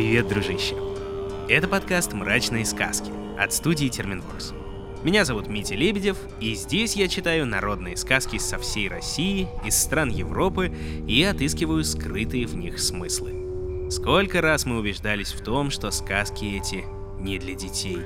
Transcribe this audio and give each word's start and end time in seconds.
Привет, 0.00 0.28
дружище! 0.28 0.76
Это 1.46 1.68
подкаст 1.68 2.14
«Мрачные 2.14 2.64
сказки» 2.64 3.12
от 3.38 3.52
студии 3.52 3.88
Терминворс. 3.88 4.54
Меня 5.04 5.26
зовут 5.26 5.46
Митя 5.46 5.74
Лебедев, 5.74 6.16
и 6.40 6.54
здесь 6.54 6.96
я 6.96 7.06
читаю 7.06 7.44
народные 7.44 7.98
сказки 7.98 8.38
со 8.38 8.56
всей 8.58 8.88
России, 8.88 9.46
из 9.62 9.76
стран 9.76 10.08
Европы 10.08 10.72
и 11.06 11.22
отыскиваю 11.22 11.84
скрытые 11.84 12.46
в 12.46 12.56
них 12.56 12.78
смыслы. 12.80 13.90
Сколько 13.90 14.40
раз 14.40 14.64
мы 14.64 14.78
убеждались 14.78 15.32
в 15.32 15.44
том, 15.44 15.68
что 15.68 15.90
сказки 15.90 16.46
эти 16.46 16.86
не 17.20 17.38
для 17.38 17.54
детей. 17.54 18.00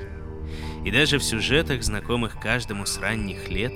И 0.83 0.91
даже 0.91 1.17
в 1.17 1.23
сюжетах, 1.23 1.81
знакомых 1.81 2.41
каждому 2.41 2.85
с 2.85 2.99
ранних 2.99 3.47
лет, 3.47 3.71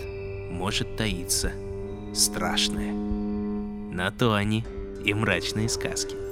может 0.52 0.98
таиться 0.98 1.54
страшное. 2.14 2.92
На 2.92 4.12
то 4.12 4.34
они 4.34 4.66
и 5.06 5.14
мрачные 5.14 5.70
сказки. 5.70 6.29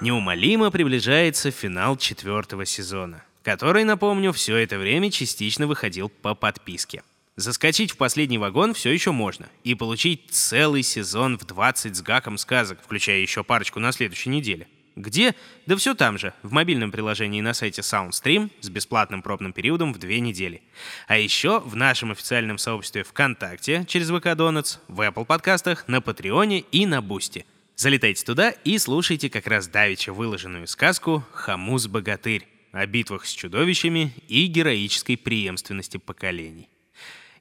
Неумолимо 0.00 0.70
приближается 0.70 1.50
финал 1.50 1.96
четвертого 1.96 2.66
сезона, 2.66 3.22
который, 3.42 3.84
напомню, 3.84 4.32
все 4.32 4.56
это 4.56 4.76
время 4.76 5.10
частично 5.10 5.66
выходил 5.66 6.08
по 6.08 6.34
подписке. 6.34 7.02
Заскочить 7.36 7.92
в 7.92 7.96
последний 7.96 8.38
вагон 8.38 8.74
все 8.74 8.90
еще 8.90 9.12
можно 9.12 9.48
и 9.62 9.74
получить 9.74 10.30
целый 10.30 10.82
сезон 10.82 11.38
в 11.38 11.44
20 11.44 11.96
с 11.96 12.02
гаком 12.02 12.38
сказок, 12.38 12.80
включая 12.82 13.20
еще 13.20 13.44
парочку 13.44 13.80
на 13.80 13.92
следующей 13.92 14.30
неделе. 14.30 14.68
Где? 14.96 15.34
Да 15.66 15.76
все 15.76 15.94
там 15.94 16.18
же, 16.18 16.34
в 16.42 16.52
мобильном 16.52 16.92
приложении 16.92 17.40
на 17.40 17.54
сайте 17.54 17.80
SoundStream 17.82 18.50
с 18.60 18.68
бесплатным 18.68 19.22
пробным 19.22 19.52
периодом 19.52 19.92
в 19.92 19.98
две 19.98 20.20
недели. 20.20 20.62
А 21.08 21.18
еще 21.18 21.60
в 21.60 21.74
нашем 21.74 22.12
официальном 22.12 22.58
сообществе 22.58 23.02
ВКонтакте 23.02 23.84
через 23.88 24.08
ВК 24.10 24.26
Donuts, 24.26 24.78
в 24.86 25.00
Apple 25.00 25.24
подкастах, 25.24 25.88
на 25.88 26.00
Патреоне 26.00 26.60
и 26.60 26.86
на 26.86 27.00
Бусти. 27.00 27.44
Залетайте 27.76 28.24
туда 28.24 28.50
и 28.50 28.78
слушайте 28.78 29.28
как 29.28 29.48
раз 29.48 29.66
давеча 29.66 30.12
выложенную 30.12 30.68
сказку 30.68 31.24
«Хамус-богатырь» 31.32 32.46
о 32.70 32.86
битвах 32.86 33.26
с 33.26 33.32
чудовищами 33.32 34.12
и 34.28 34.46
героической 34.46 35.16
преемственности 35.16 35.96
поколений. 35.96 36.68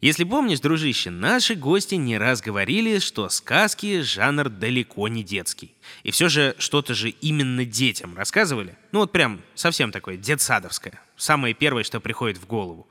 Если 0.02 0.24
помнишь, 0.24 0.60
дружище, 0.60 1.12
наши 1.12 1.54
гости 1.54 1.96
не 1.96 2.18
раз 2.18 2.42
говорили, 2.42 2.98
что 2.98 3.30
сказки— 3.30 4.02
жанр 4.02 4.50
далеко 4.50 5.08
не 5.08 5.24
детский. 5.24 5.76
И 6.02 6.10
все 6.10 6.30
же 6.30 6.56
что-то 6.58 6.96
же 6.96 7.10
именно 7.10 7.64
детям 7.64 8.18
рассказывали. 8.18 8.76
Ну 8.92 9.00
вот 9.00 9.12
прям 9.12 9.40
совсем 9.54 9.92
такое 9.92 10.18
детсадовское. 10.18 11.00
Самое 11.16 11.54
первое, 11.54 11.84
что 11.84 12.00
приходит 12.00 12.40
в 12.40 12.48
голову. 12.48 12.88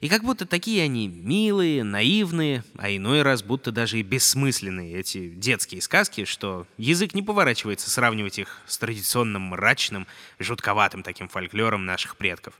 И 0.00 0.08
как 0.08 0.22
будто 0.22 0.46
такие 0.46 0.82
они 0.82 1.08
милые, 1.08 1.84
наивные, 1.84 2.64
а 2.76 2.90
иной 2.90 3.22
раз 3.22 3.42
будто 3.42 3.72
даже 3.72 3.98
и 3.98 4.02
бессмысленные, 4.02 4.96
эти 4.96 5.28
детские 5.28 5.82
сказки, 5.82 6.24
что 6.24 6.66
язык 6.76 7.14
не 7.14 7.22
поворачивается 7.22 7.90
сравнивать 7.90 8.38
их 8.38 8.60
с 8.66 8.78
традиционным 8.78 9.42
мрачным, 9.42 10.06
жутковатым 10.38 11.02
таким 11.02 11.28
фольклором 11.28 11.84
наших 11.84 12.16
предков. 12.16 12.54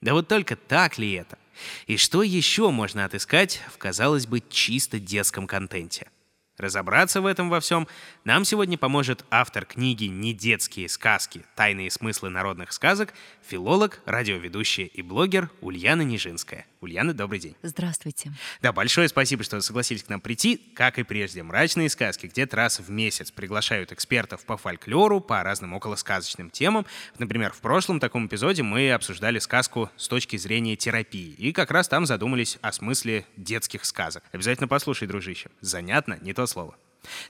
Да 0.00 0.12
вот 0.12 0.28
только 0.28 0.56
так 0.56 0.98
ли 0.98 1.12
это? 1.12 1.38
И 1.86 1.96
что 1.96 2.22
еще 2.22 2.70
можно 2.70 3.04
отыскать 3.04 3.62
в, 3.72 3.78
казалось 3.78 4.26
бы, 4.26 4.42
чисто 4.50 4.98
детском 4.98 5.46
контенте? 5.46 6.08
Разобраться 6.56 7.20
в 7.20 7.26
этом 7.26 7.50
во 7.50 7.58
всем 7.58 7.88
нам 8.22 8.44
сегодня 8.44 8.78
поможет 8.78 9.24
автор 9.30 9.64
книги 9.64 10.04
«Не 10.04 10.32
детские 10.32 10.88
сказки. 10.88 11.44
Тайные 11.56 11.90
смыслы 11.90 12.30
народных 12.30 12.72
сказок», 12.72 13.12
филолог, 13.42 14.00
радиоведущая 14.06 14.86
и 14.86 15.02
блогер 15.02 15.50
Ульяна 15.60 16.02
Нижинская. 16.02 16.66
Ульяна, 16.80 17.12
добрый 17.12 17.40
день. 17.40 17.56
Здравствуйте. 17.62 18.32
Да, 18.62 18.72
большое 18.72 19.08
спасибо, 19.08 19.42
что 19.42 19.60
согласились 19.62 20.04
к 20.04 20.08
нам 20.08 20.20
прийти. 20.20 20.56
Как 20.74 20.98
и 20.98 21.02
прежде, 21.02 21.42
«Мрачные 21.42 21.88
сказки» 21.88 22.26
где-то 22.26 22.56
раз 22.56 22.78
в 22.78 22.90
месяц 22.90 23.30
приглашают 23.30 23.90
экспертов 23.90 24.44
по 24.44 24.56
фольклору, 24.56 25.20
по 25.20 25.42
разным 25.42 25.72
околосказочным 25.72 26.50
темам. 26.50 26.86
Например, 27.18 27.52
в 27.52 27.60
прошлом 27.60 28.00
таком 28.00 28.26
эпизоде 28.26 28.62
мы 28.62 28.92
обсуждали 28.92 29.38
сказку 29.38 29.90
с 29.96 30.06
точки 30.08 30.36
зрения 30.36 30.76
терапии. 30.76 31.34
И 31.38 31.52
как 31.52 31.70
раз 31.70 31.88
там 31.88 32.06
задумались 32.06 32.58
о 32.60 32.70
смысле 32.70 33.24
детских 33.36 33.84
сказок. 33.86 34.22
Обязательно 34.32 34.68
послушай, 34.68 35.08
дружище. 35.08 35.50
Занятно, 35.60 36.18
не 36.20 36.32
то 36.32 36.43
слово. 36.46 36.76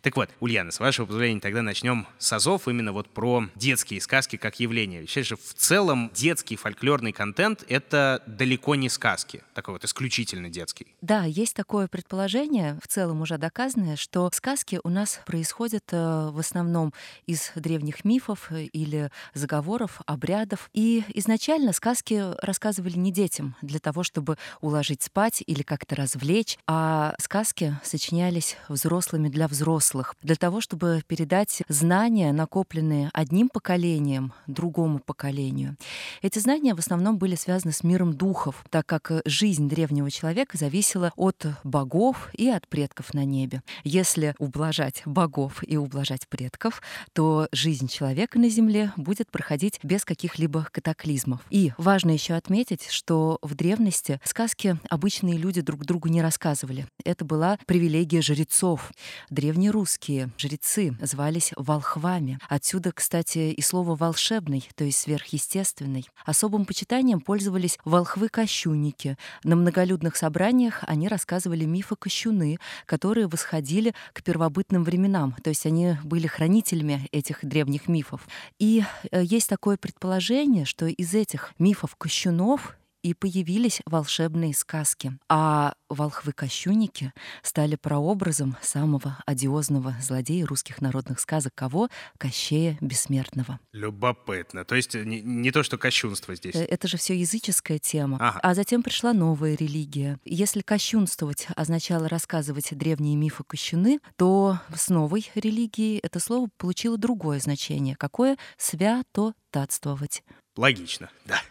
Так 0.02 0.16
вот, 0.16 0.30
Ульяна, 0.40 0.70
с 0.70 0.80
вашего 0.80 1.06
позволения 1.06 1.40
тогда 1.40 1.62
начнем 1.62 2.06
с 2.18 2.32
азов 2.32 2.68
именно 2.68 2.92
вот 2.92 3.08
про 3.08 3.44
детские 3.54 4.00
сказки 4.00 4.36
как 4.36 4.60
явление. 4.60 5.06
Сейчас 5.06 5.26
же 5.26 5.36
в 5.36 5.54
целом 5.54 6.10
детский 6.14 6.56
фольклорный 6.56 7.12
контент— 7.12 7.64
это 7.68 8.22
далеко 8.26 8.74
не 8.74 8.88
сказки, 8.88 9.42
такой 9.54 9.74
вот 9.74 9.84
исключительно 9.84 10.48
детский. 10.48 10.86
Да, 11.00 11.24
есть 11.24 11.54
такое 11.54 11.88
предположение, 11.88 12.78
в 12.82 12.88
целом 12.88 13.22
уже 13.22 13.38
доказанное, 13.38 13.96
что 13.96 14.30
сказки 14.32 14.80
у 14.84 14.88
нас 14.88 15.20
происходят 15.26 15.84
э, 15.92 16.30
в 16.30 16.38
основном 16.38 16.92
из 17.26 17.52
древних 17.54 18.04
мифов 18.04 18.50
или 18.52 19.10
заговоров, 19.34 20.00
обрядов. 20.06 20.70
И 20.72 21.04
изначально 21.14 21.72
сказки 21.72 22.22
рассказывали 22.40 22.96
не 22.96 23.12
детям 23.12 23.56
для 23.62 23.80
того, 23.80 24.02
чтобы 24.02 24.38
уложить 24.60 25.02
спать 25.02 25.42
или 25.46 25.62
как-то 25.62 25.96
развлечь, 25.96 26.58
а 26.66 27.14
сказки 27.18 27.76
сочинялись 27.82 28.56
взрослыми 28.68 29.28
для 29.28 29.48
взрослых 29.48 29.63
взрослых, 29.64 30.14
для 30.22 30.36
того, 30.36 30.60
чтобы 30.60 31.02
передать 31.06 31.62
знания, 31.68 32.32
накопленные 32.32 33.08
одним 33.14 33.48
поколением, 33.48 34.34
другому 34.46 34.98
поколению. 34.98 35.76
Эти 36.20 36.38
знания 36.38 36.74
в 36.74 36.78
основном 36.78 37.16
были 37.16 37.34
связаны 37.34 37.72
с 37.72 37.82
миром 37.82 38.12
духов, 38.12 38.62
так 38.68 38.84
как 38.84 39.22
жизнь 39.24 39.66
древнего 39.66 40.10
человека 40.10 40.58
зависела 40.58 41.12
от 41.16 41.46
богов 41.64 42.28
и 42.34 42.50
от 42.50 42.68
предков 42.68 43.14
на 43.14 43.24
небе. 43.24 43.62
Если 43.84 44.34
ублажать 44.38 45.00
богов 45.06 45.62
и 45.66 45.78
ублажать 45.78 46.28
предков, 46.28 46.82
то 47.14 47.48
жизнь 47.50 47.88
человека 47.88 48.38
на 48.38 48.50
земле 48.50 48.92
будет 48.98 49.30
проходить 49.30 49.80
без 49.82 50.04
каких-либо 50.04 50.68
катаклизмов. 50.72 51.40
И 51.48 51.72
важно 51.78 52.10
еще 52.10 52.34
отметить, 52.34 52.90
что 52.90 53.38
в 53.40 53.54
древности 53.54 54.20
сказки 54.24 54.76
обычные 54.90 55.38
люди 55.38 55.62
друг 55.62 55.86
другу 55.86 56.08
не 56.08 56.20
рассказывали. 56.20 56.86
Это 57.02 57.24
была 57.24 57.58
привилегия 57.66 58.20
жрецов. 58.20 58.92
Древние 59.30 59.53
Древнерусские 59.54 60.30
жрецы 60.36 60.96
звались 61.00 61.52
волхвами. 61.56 62.40
Отсюда, 62.48 62.90
кстати, 62.90 63.52
и 63.52 63.62
слово 63.62 63.94
«волшебный», 63.94 64.68
то 64.74 64.82
есть 64.82 64.98
сверхъестественный. 64.98 66.08
Особым 66.26 66.64
почитанием 66.64 67.20
пользовались 67.20 67.78
волхвы-кощунники. 67.84 69.16
На 69.44 69.54
многолюдных 69.54 70.16
собраниях 70.16 70.82
они 70.88 71.06
рассказывали 71.06 71.66
мифы 71.66 71.94
кощуны, 71.94 72.58
которые 72.84 73.28
восходили 73.28 73.94
к 74.12 74.24
первобытным 74.24 74.82
временам, 74.82 75.36
то 75.40 75.50
есть 75.50 75.66
они 75.66 75.98
были 76.02 76.26
хранителями 76.26 77.08
этих 77.12 77.44
древних 77.44 77.86
мифов. 77.86 78.26
И 78.58 78.82
э, 79.12 79.22
есть 79.22 79.48
такое 79.48 79.76
предположение, 79.76 80.64
что 80.64 80.86
из 80.86 81.14
этих 81.14 81.54
мифов 81.60 81.94
кощунов 81.94 82.76
и 83.04 83.12
появились 83.12 83.82
волшебные 83.84 84.54
сказки. 84.54 85.12
А 85.28 85.74
волхвы-кощунники 85.90 87.12
стали 87.42 87.76
прообразом 87.76 88.56
самого 88.62 89.18
одиозного 89.26 89.94
злодея 90.00 90.46
русских 90.46 90.80
народных 90.80 91.20
сказок. 91.20 91.52
Кого? 91.54 91.90
Кощея 92.18 92.78
Бессмертного. 92.80 93.60
Любопытно. 93.72 94.64
То 94.64 94.74
есть 94.74 94.94
не, 94.94 95.20
не 95.20 95.50
то, 95.50 95.62
что 95.62 95.76
кощунство 95.76 96.34
здесь. 96.34 96.54
Э, 96.54 96.64
это 96.64 96.88
же 96.88 96.96
все 96.96 97.14
языческая 97.14 97.78
тема. 97.78 98.16
Ага. 98.18 98.40
А 98.42 98.54
затем 98.54 98.82
пришла 98.82 99.12
новая 99.12 99.54
религия. 99.54 100.18
Если 100.24 100.62
кощунствовать 100.62 101.46
означало 101.54 102.08
рассказывать 102.08 102.76
древние 102.76 103.16
мифы 103.16 103.44
кощуны, 103.44 104.00
то 104.16 104.58
с 104.74 104.88
новой 104.88 105.30
религией 105.34 106.00
это 106.02 106.20
слово 106.20 106.48
получило 106.56 106.96
другое 106.96 107.38
значение. 107.38 107.96
Какое? 107.96 108.38
Свято-татствовать. 108.56 110.24
Логично, 110.56 111.10
да. 111.26 111.42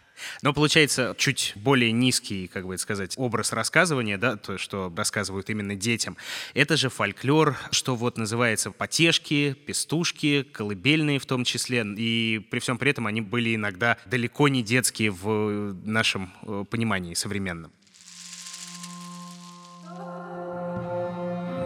Но 0.42 0.52
получается 0.52 1.14
чуть 1.18 1.52
более 1.56 1.92
низкий, 1.92 2.48
как 2.48 2.66
бы 2.66 2.78
сказать, 2.78 3.14
образ 3.16 3.52
рассказывания, 3.52 4.18
да, 4.18 4.36
то, 4.36 4.58
что 4.58 4.92
рассказывают 4.96 5.50
именно 5.50 5.74
детям. 5.74 6.16
Это 6.54 6.76
же 6.76 6.88
фольклор, 6.88 7.56
что 7.70 7.96
вот 7.96 8.16
называется 8.18 8.70
потешки, 8.70 9.54
пестушки, 9.66 10.42
колыбельные 10.42 11.18
в 11.18 11.26
том 11.26 11.44
числе. 11.44 11.84
И 11.96 12.46
при 12.50 12.58
всем 12.60 12.78
при 12.78 12.90
этом 12.90 13.06
они 13.06 13.20
были 13.20 13.54
иногда 13.54 13.98
далеко 14.06 14.48
не 14.48 14.62
детские 14.62 15.10
в 15.10 15.74
нашем 15.84 16.32
э, 16.42 16.64
понимании 16.68 17.14
современном. 17.14 17.72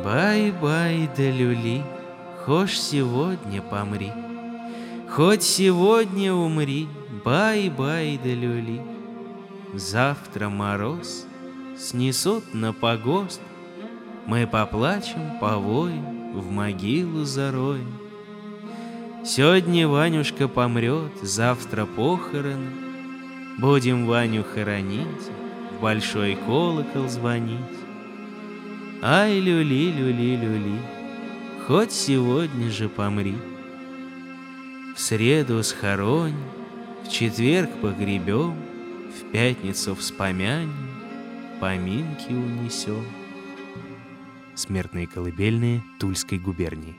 Бай-бай 0.05 1.11
да 1.17 1.31
люли, 1.31 1.82
хошь 2.44 2.78
сегодня 2.78 3.61
помри, 3.61 4.11
Хоть 5.11 5.43
сегодня 5.43 6.32
умри, 6.32 6.87
бай-бай 7.25 8.19
да 8.23 8.31
люли. 8.31 8.81
Завтра 9.75 10.49
мороз 10.49 11.26
снесут 11.76 12.55
на 12.55 12.73
погост, 12.73 13.41
Мы 14.26 14.47
поплачем, 14.47 15.38
повоем, 15.41 16.38
в 16.38 16.50
могилу 16.50 17.25
зароем. 17.25 17.93
Сегодня 19.25 19.88
Ванюшка 19.88 20.49
помрет, 20.49 21.12
завтра 21.23 21.87
похороны, 21.87 22.70
Будем 23.59 24.06
Ваню 24.06 24.44
хоронить, 24.44 25.31
в 25.76 25.82
большой 25.82 26.37
колокол 26.47 27.09
звонить. 27.09 27.59
Ай, 29.03 29.38
люли, 29.38 29.93
люли, 29.93 30.37
люли, 30.37 30.79
хоть 31.67 31.93
сегодня 31.93 32.70
же 32.70 32.88
помри. 32.88 33.37
В 34.97 35.00
среду 35.00 35.62
схоронь, 35.62 36.35
в 37.04 37.10
четверг 37.10 37.70
погребем, 37.80 38.54
В 39.08 39.32
пятницу 39.32 39.94
вспомянем, 39.94 40.72
поминки 41.60 42.32
унесем. 42.32 43.04
Смертные 44.54 45.06
колыбельные 45.06 45.82
Тульской 45.98 46.38
губернии. 46.38 46.96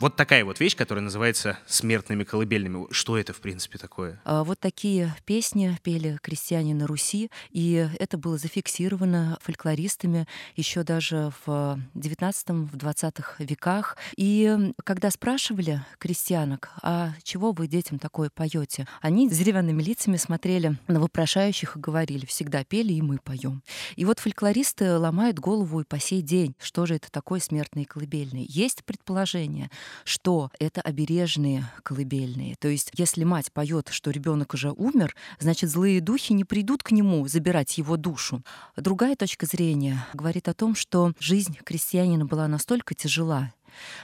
Вот 0.00 0.16
такая 0.16 0.46
вот 0.46 0.60
вещь, 0.60 0.76
которая 0.76 1.04
называется 1.04 1.58
смертными 1.66 2.24
колыбельными. 2.24 2.86
Что 2.90 3.18
это, 3.18 3.34
в 3.34 3.40
принципе, 3.42 3.76
такое? 3.76 4.18
А 4.24 4.44
вот 4.44 4.58
такие 4.58 5.14
песни 5.26 5.76
пели 5.82 6.18
крестьяне 6.22 6.74
на 6.74 6.86
Руси, 6.86 7.30
и 7.50 7.86
это 7.98 8.16
было 8.16 8.38
зафиксировано 8.38 9.36
фольклористами 9.42 10.26
еще 10.56 10.84
даже 10.84 11.32
в 11.44 11.78
XIX-20 11.94 13.24
веках. 13.40 13.98
И 14.16 14.72
когда 14.84 15.10
спрашивали 15.10 15.84
крестьянок, 15.98 16.70
а 16.80 17.12
чего 17.22 17.52
вы 17.52 17.68
детям 17.68 17.98
такое 17.98 18.30
поете, 18.30 18.88
они 19.02 19.28
деревянными 19.28 19.82
лицами 19.82 20.16
смотрели 20.16 20.78
на 20.88 20.98
вопрошающих 20.98 21.76
и 21.76 21.78
говорили, 21.78 22.24
всегда 22.24 22.64
пели, 22.64 22.94
и 22.94 23.02
мы 23.02 23.18
поем. 23.18 23.62
И 23.96 24.06
вот 24.06 24.18
фольклористы 24.18 24.96
ломают 24.96 25.38
голову 25.38 25.82
и 25.82 25.84
по 25.84 26.00
сей 26.00 26.22
день, 26.22 26.54
что 26.58 26.86
же 26.86 26.94
это 26.94 27.10
такое 27.12 27.40
смертные 27.40 27.84
колыбельные. 27.84 28.46
Есть 28.48 28.82
предположение, 28.84 29.70
что 30.04 30.50
это 30.58 30.80
обережные 30.80 31.70
колыбельные. 31.82 32.56
То 32.58 32.68
есть, 32.68 32.90
если 32.94 33.24
мать 33.24 33.52
поет, 33.52 33.88
что 33.90 34.10
ребенок 34.10 34.54
уже 34.54 34.70
умер, 34.70 35.14
значит, 35.38 35.70
злые 35.70 36.00
духи 36.00 36.32
не 36.32 36.44
придут 36.44 36.82
к 36.82 36.90
нему 36.90 37.26
забирать 37.28 37.78
его 37.78 37.96
душу. 37.96 38.42
Другая 38.76 39.16
точка 39.16 39.46
зрения 39.46 40.06
говорит 40.14 40.48
о 40.48 40.54
том, 40.54 40.74
что 40.74 41.12
жизнь 41.18 41.58
крестьянина 41.64 42.24
была 42.24 42.48
настолько 42.48 42.94
тяжела, 42.94 43.52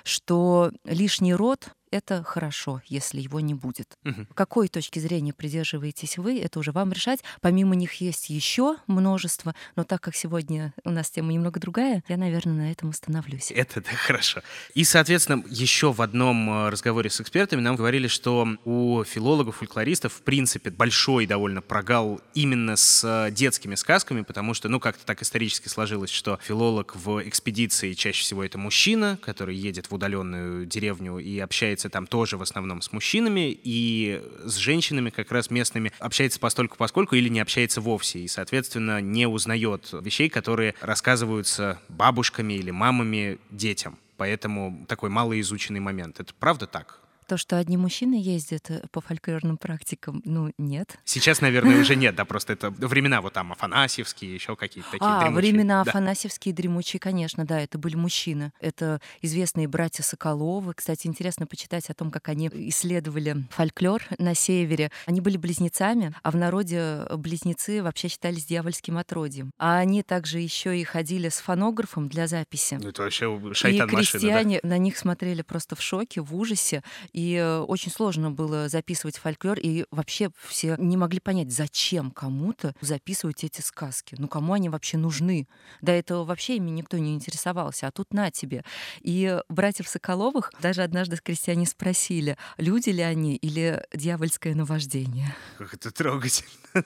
что 0.04 0.72
лишний 0.84 1.34
род 1.34 1.68
это 1.90 2.22
хорошо, 2.22 2.82
если 2.86 3.20
его 3.20 3.40
не 3.40 3.54
будет. 3.54 3.96
Угу. 4.04 4.26
Какой 4.34 4.68
точки 4.68 4.98
зрения 4.98 5.32
придерживаетесь 5.32 6.18
вы, 6.18 6.40
это 6.40 6.58
уже 6.58 6.72
вам 6.72 6.92
решать. 6.92 7.20
Помимо 7.40 7.74
них 7.74 7.94
есть 7.94 8.30
еще 8.30 8.76
множество, 8.86 9.54
но 9.76 9.84
так 9.84 10.00
как 10.00 10.14
сегодня 10.14 10.74
у 10.84 10.90
нас 10.90 11.10
тема 11.10 11.32
немного 11.32 11.60
другая, 11.60 12.02
я, 12.08 12.16
наверное, 12.16 12.54
на 12.54 12.72
этом 12.72 12.90
остановлюсь. 12.90 13.50
Это 13.50 13.80
да, 13.80 13.90
хорошо. 13.90 14.42
И, 14.74 14.84
соответственно, 14.84 15.44
еще 15.48 15.92
в 15.92 16.02
одном 16.02 16.50
э, 16.50 16.68
разговоре 16.70 17.10
с 17.10 17.20
экспертами 17.20 17.60
нам 17.60 17.76
говорили, 17.76 18.08
что 18.08 18.48
у 18.64 19.04
филологов, 19.04 19.56
фольклористов, 19.56 20.14
в 20.14 20.22
принципе, 20.22 20.70
большой 20.70 21.26
довольно 21.26 21.62
прогал 21.62 22.20
именно 22.34 22.76
с 22.76 23.04
э, 23.04 23.30
детскими 23.30 23.74
сказками, 23.74 24.22
потому 24.22 24.54
что, 24.54 24.68
ну, 24.68 24.80
как-то 24.80 25.04
так 25.04 25.22
исторически 25.22 25.68
сложилось, 25.68 26.10
что 26.10 26.38
филолог 26.42 26.96
в 26.96 27.26
экспедиции 27.28 27.92
чаще 27.92 28.22
всего 28.22 28.44
это 28.44 28.58
мужчина, 28.58 29.18
который 29.22 29.56
едет 29.56 29.90
в 29.90 29.94
удаленную 29.94 30.66
деревню 30.66 31.18
и 31.18 31.38
общается 31.38 31.75
общается 31.76 31.90
там 31.90 32.06
тоже 32.06 32.36
в 32.36 32.42
основном 32.42 32.80
с 32.80 32.92
мужчинами, 32.92 33.58
и 33.62 34.22
с 34.44 34.56
женщинами 34.56 35.10
как 35.10 35.30
раз 35.30 35.50
местными 35.50 35.92
общается 35.98 36.40
постольку 36.40 36.76
поскольку 36.76 37.16
или 37.16 37.28
не 37.28 37.40
общается 37.40 37.80
вовсе, 37.80 38.20
и, 38.20 38.28
соответственно, 38.28 39.00
не 39.00 39.26
узнает 39.26 39.90
вещей, 39.92 40.28
которые 40.28 40.74
рассказываются 40.80 41.78
бабушками 41.88 42.54
или 42.54 42.70
мамами 42.70 43.38
детям. 43.50 43.98
Поэтому 44.16 44.86
такой 44.88 45.10
малоизученный 45.10 45.80
момент. 45.80 46.20
Это 46.20 46.32
правда 46.38 46.66
так? 46.66 47.00
То, 47.26 47.36
что 47.36 47.58
одни 47.58 47.76
мужчины 47.76 48.14
ездят 48.14 48.70
э, 48.70 48.82
по 48.92 49.00
фольклорным 49.00 49.56
практикам, 49.56 50.22
ну, 50.24 50.52
нет. 50.58 50.96
Сейчас, 51.04 51.40
наверное, 51.40 51.80
уже 51.80 51.96
нет, 51.96 52.14
да, 52.16 52.24
просто 52.24 52.52
это 52.52 52.70
времена 52.70 53.20
вот 53.20 53.32
там 53.32 53.52
Афанасьевские, 53.52 54.32
еще 54.34 54.54
какие-то 54.54 54.90
такие 54.92 55.06
А, 55.08 55.20
дремучие. 55.22 55.52
времена 55.52 55.82
да. 55.84 55.90
Афанасьевские, 55.90 56.54
дремучие, 56.54 57.00
конечно, 57.00 57.44
да, 57.44 57.60
это 57.60 57.78
были 57.78 57.96
мужчины. 57.96 58.52
Это 58.60 59.00
известные 59.22 59.66
братья 59.66 60.02
Соколовы. 60.02 60.74
Кстати, 60.74 61.06
интересно 61.08 61.46
почитать 61.46 61.90
о 61.90 61.94
том, 61.94 62.10
как 62.10 62.28
они 62.28 62.48
исследовали 62.52 63.44
фольклор 63.50 64.02
на 64.18 64.34
севере. 64.34 64.90
Они 65.06 65.20
были 65.20 65.36
близнецами, 65.36 66.14
а 66.22 66.30
в 66.30 66.36
народе 66.36 67.06
близнецы 67.16 67.82
вообще 67.82 68.08
считались 68.08 68.46
дьявольским 68.46 68.98
отродьем. 68.98 69.50
А 69.58 69.78
они 69.78 70.02
также 70.04 70.38
еще 70.38 70.78
и 70.78 70.84
ходили 70.84 71.28
с 71.28 71.38
фонографом 71.38 72.08
для 72.08 72.28
записи. 72.28 72.78
Ну, 72.80 72.90
это 72.90 73.02
вообще 73.02 73.54
шайтан 73.54 73.88
И 73.88 73.96
крестьяне 73.96 74.60
да? 74.62 74.68
на 74.68 74.78
них 74.78 74.96
смотрели 74.96 75.42
просто 75.42 75.74
в 75.74 75.82
шоке, 75.82 76.20
в 76.20 76.34
ужасе. 76.36 76.82
И 77.16 77.34
э, 77.34 77.60
очень 77.60 77.90
сложно 77.90 78.30
было 78.30 78.68
записывать 78.68 79.16
фольклор, 79.16 79.58
и 79.58 79.86
вообще 79.90 80.30
все 80.46 80.76
не 80.78 80.98
могли 80.98 81.18
понять, 81.18 81.50
зачем 81.50 82.10
кому-то 82.10 82.74
записывать 82.82 83.42
эти 83.42 83.62
сказки. 83.62 84.14
Ну, 84.18 84.28
кому 84.28 84.52
они 84.52 84.68
вообще 84.68 84.98
нужны? 84.98 85.48
До 85.80 85.92
этого 85.92 86.24
вообще 86.24 86.56
ими 86.56 86.68
никто 86.68 86.98
не 86.98 87.14
интересовался, 87.14 87.86
а 87.86 87.90
тут 87.90 88.12
на 88.12 88.30
тебе. 88.30 88.64
И 89.00 89.40
братьев 89.48 89.88
Соколовых 89.88 90.52
даже 90.60 90.82
однажды 90.82 91.16
крестьяне 91.16 91.64
спросили, 91.64 92.36
люди 92.58 92.90
ли 92.90 93.02
они 93.02 93.36
или 93.36 93.82
дьявольское 93.94 94.54
наваждение. 94.54 95.34
Как 95.56 95.72
это 95.72 95.90
трогательно. 95.90 96.50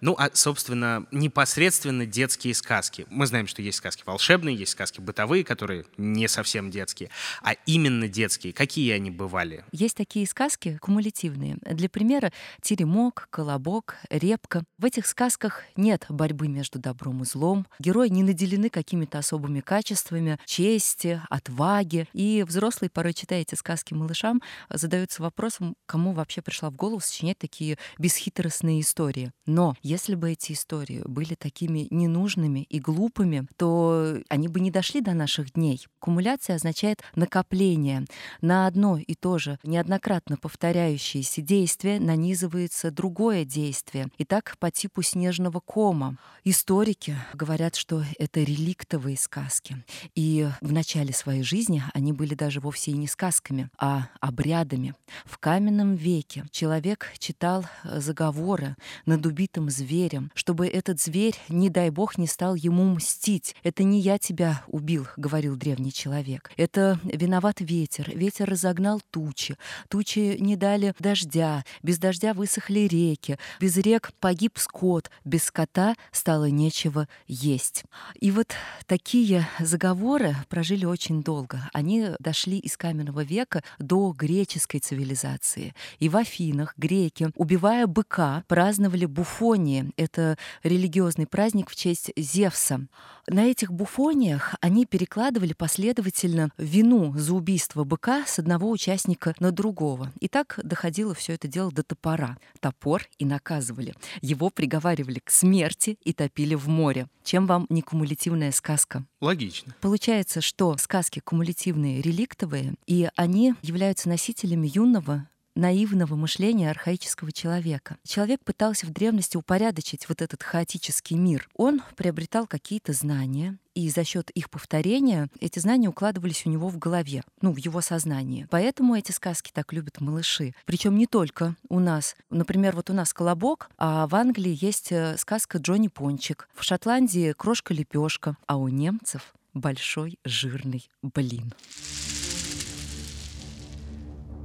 Ну, 0.00 0.14
а, 0.18 0.30
собственно, 0.32 1.06
непосредственно 1.10 2.06
детские 2.06 2.54
сказки. 2.54 3.06
Мы 3.10 3.26
знаем, 3.26 3.46
что 3.46 3.60
есть 3.60 3.78
сказки 3.78 4.02
волшебные, 4.06 4.56
есть 4.56 4.72
сказки 4.72 5.00
бытовые, 5.00 5.44
которые 5.44 5.84
не 5.96 6.26
совсем 6.28 6.70
детские. 6.70 7.10
А 7.42 7.52
именно 7.66 8.08
детские, 8.08 8.52
какие 8.52 8.92
они 8.92 9.10
бывали? 9.30 9.64
Есть 9.72 9.96
такие 9.96 10.26
сказки 10.26 10.76
кумулятивные. 10.78 11.56
Для 11.62 11.88
примера, 11.88 12.32
теремок, 12.62 13.28
колобок, 13.30 13.96
репка. 14.10 14.64
В 14.78 14.84
этих 14.84 15.06
сказках 15.06 15.62
нет 15.76 16.06
борьбы 16.08 16.48
между 16.48 16.78
добром 16.78 17.22
и 17.22 17.24
злом. 17.24 17.66
Герои 17.78 18.08
не 18.08 18.22
наделены 18.22 18.70
какими-то 18.70 19.18
особыми 19.18 19.60
качествами, 19.60 20.38
чести, 20.44 21.22
отваги. 21.30 22.08
И 22.12 22.44
взрослые, 22.46 22.90
порой 22.90 23.14
читая 23.14 23.42
эти 23.42 23.54
сказки 23.54 23.94
малышам, 23.94 24.42
задаются 24.68 25.22
вопросом, 25.22 25.76
кому 25.86 26.12
вообще 26.12 26.42
пришла 26.42 26.70
в 26.70 26.76
голову 26.76 27.00
сочинять 27.00 27.38
такие 27.38 27.78
бесхитростные 27.98 28.80
истории. 28.80 29.32
Но 29.46 29.76
если 29.82 30.14
бы 30.16 30.32
эти 30.32 30.52
истории 30.52 31.02
были 31.04 31.34
такими 31.34 31.86
ненужными 31.90 32.60
и 32.60 32.80
глупыми, 32.80 33.46
то 33.56 34.16
они 34.28 34.48
бы 34.48 34.60
не 34.60 34.70
дошли 34.70 35.00
до 35.00 35.12
наших 35.12 35.52
дней. 35.52 35.86
Кумуляция 36.00 36.56
означает 36.56 37.02
накопление. 37.14 38.04
На 38.40 38.66
одно 38.66 38.98
и 38.98 39.14
то 39.20 39.38
же 39.38 39.58
неоднократно 39.62 40.36
повторяющееся 40.36 41.42
действие 41.42 42.00
нанизывается 42.00 42.90
другое 42.90 43.44
действие. 43.44 44.08
И 44.18 44.24
так 44.24 44.56
по 44.58 44.70
типу 44.70 45.02
снежного 45.02 45.60
кома. 45.60 46.16
Историки 46.44 47.16
говорят, 47.34 47.76
что 47.76 48.02
это 48.18 48.40
реликтовые 48.40 49.16
сказки. 49.16 49.84
И 50.14 50.48
в 50.60 50.72
начале 50.72 51.12
своей 51.12 51.42
жизни 51.42 51.82
они 51.92 52.12
были 52.12 52.34
даже 52.34 52.60
вовсе 52.60 52.92
и 52.92 52.96
не 52.96 53.06
сказками, 53.06 53.68
а 53.78 54.08
обрядами. 54.20 54.94
В 55.26 55.38
каменном 55.38 55.94
веке 55.94 56.44
человек 56.50 57.12
читал 57.18 57.66
заговоры 57.84 58.76
над 59.04 59.26
убитым 59.26 59.68
зверем, 59.70 60.30
чтобы 60.34 60.66
этот 60.66 61.00
зверь, 61.00 61.36
не 61.48 61.68
дай 61.68 61.90
бог, 61.90 62.16
не 62.16 62.26
стал 62.26 62.54
ему 62.54 62.84
мстить. 62.94 63.54
«Это 63.62 63.84
не 63.84 64.00
я 64.00 64.18
тебя 64.18 64.62
убил»,— 64.66 65.06
говорил 65.16 65.56
древний 65.56 65.92
человек. 65.92 66.50
«Это 66.56 66.98
виноват 67.04 67.60
ветер. 67.60 68.10
Ветер 68.14 68.48
разогнал 68.48 69.02
тучи. 69.10 69.56
Тучи 69.88 70.36
не 70.38 70.56
дали 70.56 70.94
дождя. 70.98 71.64
Без 71.82 71.98
дождя 71.98 72.34
высохли 72.34 72.80
реки. 72.80 73.38
Без 73.60 73.76
рек 73.76 74.12
погиб 74.20 74.58
скот. 74.58 75.10
Без 75.24 75.44
скота 75.44 75.94
стало 76.12 76.46
нечего 76.46 77.08
есть». 77.26 77.84
И 78.20 78.30
вот 78.30 78.54
такие 78.86 79.48
заговоры 79.58 80.36
прожили 80.48 80.84
очень 80.84 81.22
долго. 81.22 81.68
Они 81.72 82.10
дошли 82.18 82.58
из 82.58 82.76
каменного 82.76 83.22
века 83.24 83.62
до 83.78 84.12
греческой 84.12 84.80
цивилизации. 84.80 85.74
И 85.98 86.08
в 86.08 86.16
Афинах 86.16 86.74
греки, 86.76 87.30
убивая 87.34 87.86
быка, 87.86 88.44
праздновали 88.48 89.06
буфонии. 89.06 89.90
Это 89.96 90.38
религиозный 90.62 91.26
праздник 91.26 91.70
в 91.70 91.76
честь 91.76 92.12
Зевса. 92.16 92.86
На 93.26 93.44
этих 93.46 93.72
буфониях 93.72 94.54
они 94.60 94.86
перекладывали 94.86 95.52
последовательно 95.52 96.50
вину 96.56 97.12
за 97.16 97.34
убийство 97.34 97.84
быка 97.84 98.24
с 98.26 98.38
одного 98.38 98.70
участника 98.70 98.99
на 99.40 99.52
другого. 99.52 100.12
И 100.20 100.28
так 100.28 100.58
доходило 100.62 101.14
все 101.14 101.34
это 101.34 101.48
дело 101.48 101.70
до 101.70 101.82
топора. 101.82 102.38
Топор 102.60 103.06
и 103.18 103.24
наказывали. 103.24 103.94
Его 104.20 104.50
приговаривали 104.50 105.20
к 105.22 105.30
смерти 105.30 105.98
и 106.02 106.12
топили 106.12 106.54
в 106.54 106.68
море. 106.68 107.06
Чем 107.24 107.46
вам 107.46 107.66
не 107.68 107.82
кумулятивная 107.82 108.52
сказка? 108.52 109.04
Логично. 109.20 109.74
Получается, 109.80 110.40
что 110.40 110.76
сказки 110.78 111.20
кумулятивные, 111.20 112.00
реликтовые, 112.00 112.74
и 112.86 113.08
они 113.16 113.54
являются 113.62 114.08
носителями 114.08 114.70
юного 114.72 115.28
наивного 115.54 116.14
мышления 116.16 116.70
архаического 116.70 117.32
человека. 117.32 117.96
Человек 118.04 118.42
пытался 118.44 118.86
в 118.86 118.92
древности 118.92 119.36
упорядочить 119.36 120.08
вот 120.08 120.22
этот 120.22 120.42
хаотический 120.42 121.16
мир. 121.16 121.48
Он 121.54 121.82
приобретал 121.96 122.46
какие-то 122.46 122.92
знания, 122.92 123.58
и 123.74 123.88
за 123.88 124.04
счет 124.04 124.30
их 124.30 124.50
повторения 124.50 125.28
эти 125.40 125.58
знания 125.58 125.88
укладывались 125.88 126.44
у 126.44 126.50
него 126.50 126.68
в 126.68 126.78
голове, 126.78 127.22
ну, 127.40 127.52
в 127.52 127.56
его 127.58 127.80
сознании. 127.80 128.46
Поэтому 128.50 128.96
эти 128.96 129.12
сказки 129.12 129.50
так 129.54 129.72
любят 129.72 130.00
малыши. 130.00 130.54
Причем 130.66 130.98
не 130.98 131.06
только 131.06 131.54
у 131.68 131.78
нас. 131.78 132.16
Например, 132.30 132.74
вот 132.74 132.90
у 132.90 132.92
нас 132.92 133.12
«Колобок», 133.12 133.70
а 133.78 134.06
в 134.06 134.14
Англии 134.14 134.58
есть 134.60 134.90
э, 134.90 135.16
сказка 135.16 135.58
«Джонни 135.58 135.88
Пончик», 135.88 136.48
в 136.54 136.64
Шотландии 136.64 137.32
«Крошка-лепешка», 137.32 138.36
а 138.46 138.56
у 138.56 138.68
немцев 138.68 139.34
большой 139.54 140.18
жирный 140.24 140.88
блин. 141.02 141.54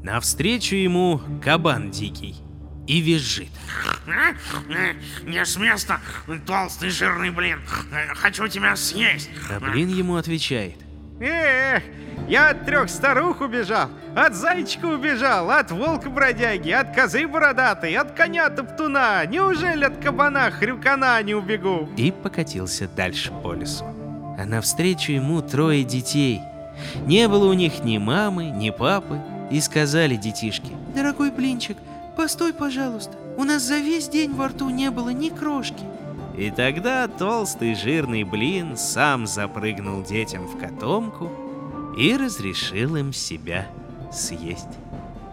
Навстречу 0.06 0.76
ему 0.76 1.20
кабан 1.44 1.90
дикий 1.90 2.36
и 2.86 3.02
визжит. 3.02 3.50
Не 5.26 5.44
с 5.44 5.58
места, 5.58 6.00
толстый 6.46 6.92
жирный 6.92 7.32
блин. 7.32 7.58
Хочу 8.14 8.48
тебя 8.48 8.76
съесть. 8.76 9.32
А 9.50 9.60
блин 9.60 9.88
ему 9.88 10.18
отвечает. 10.18 10.76
Эх, 11.20 11.82
я 12.28 12.50
от 12.50 12.68
трех 12.68 12.92
старух 12.92 13.42
убежал, 13.42 13.90
от 14.16 14.36
зайчика 14.36 14.86
убежал, 14.86 15.50
от 15.50 15.72
волка-бродяги, 15.72 16.70
от 16.70 16.94
козы 16.94 17.26
бородатой, 17.28 17.96
от 17.96 18.12
коня-топтуна. 18.12 19.26
Неужели 19.26 19.86
от 19.86 19.98
кабана-хрюкана 19.98 21.24
не 21.24 21.34
убегу? 21.34 21.90
И 21.98 22.12
покатился 22.12 22.88
дальше 22.88 23.32
по 23.42 23.54
лесу. 23.54 23.84
А 24.38 24.46
навстречу 24.46 25.14
ему 25.14 25.42
трое 25.42 25.84
детей. 25.84 26.42
Не 27.08 27.28
было 27.28 27.50
у 27.50 27.54
них 27.54 27.84
ни 27.84 27.98
мамы, 27.98 28.52
ни 28.52 28.70
папы. 28.70 29.20
И 29.52 29.62
сказали 29.62 30.16
детишки. 30.16 30.72
Дорогой 30.96 31.32
блинчик, 31.32 31.78
постой, 32.18 32.54
пожалуйста. 32.54 33.18
У 33.38 33.44
нас 33.44 33.64
за 33.64 33.80
весь 33.80 34.08
день 34.08 34.34
во 34.34 34.48
рту 34.48 34.70
не 34.70 34.90
было 34.92 35.10
ни 35.10 35.30
крошки. 35.30 35.84
И 36.38 36.52
тогда 36.52 37.08
толстый 37.08 37.76
жирный 37.76 38.24
блин 38.24 38.76
сам 38.76 39.26
запрыгнул 39.28 40.04
детям 40.04 40.48
в 40.48 40.58
котомку 40.58 41.30
и 41.98 42.16
разрешил 42.18 42.96
им 42.96 43.14
себя 43.14 43.68
съесть. 44.12 44.68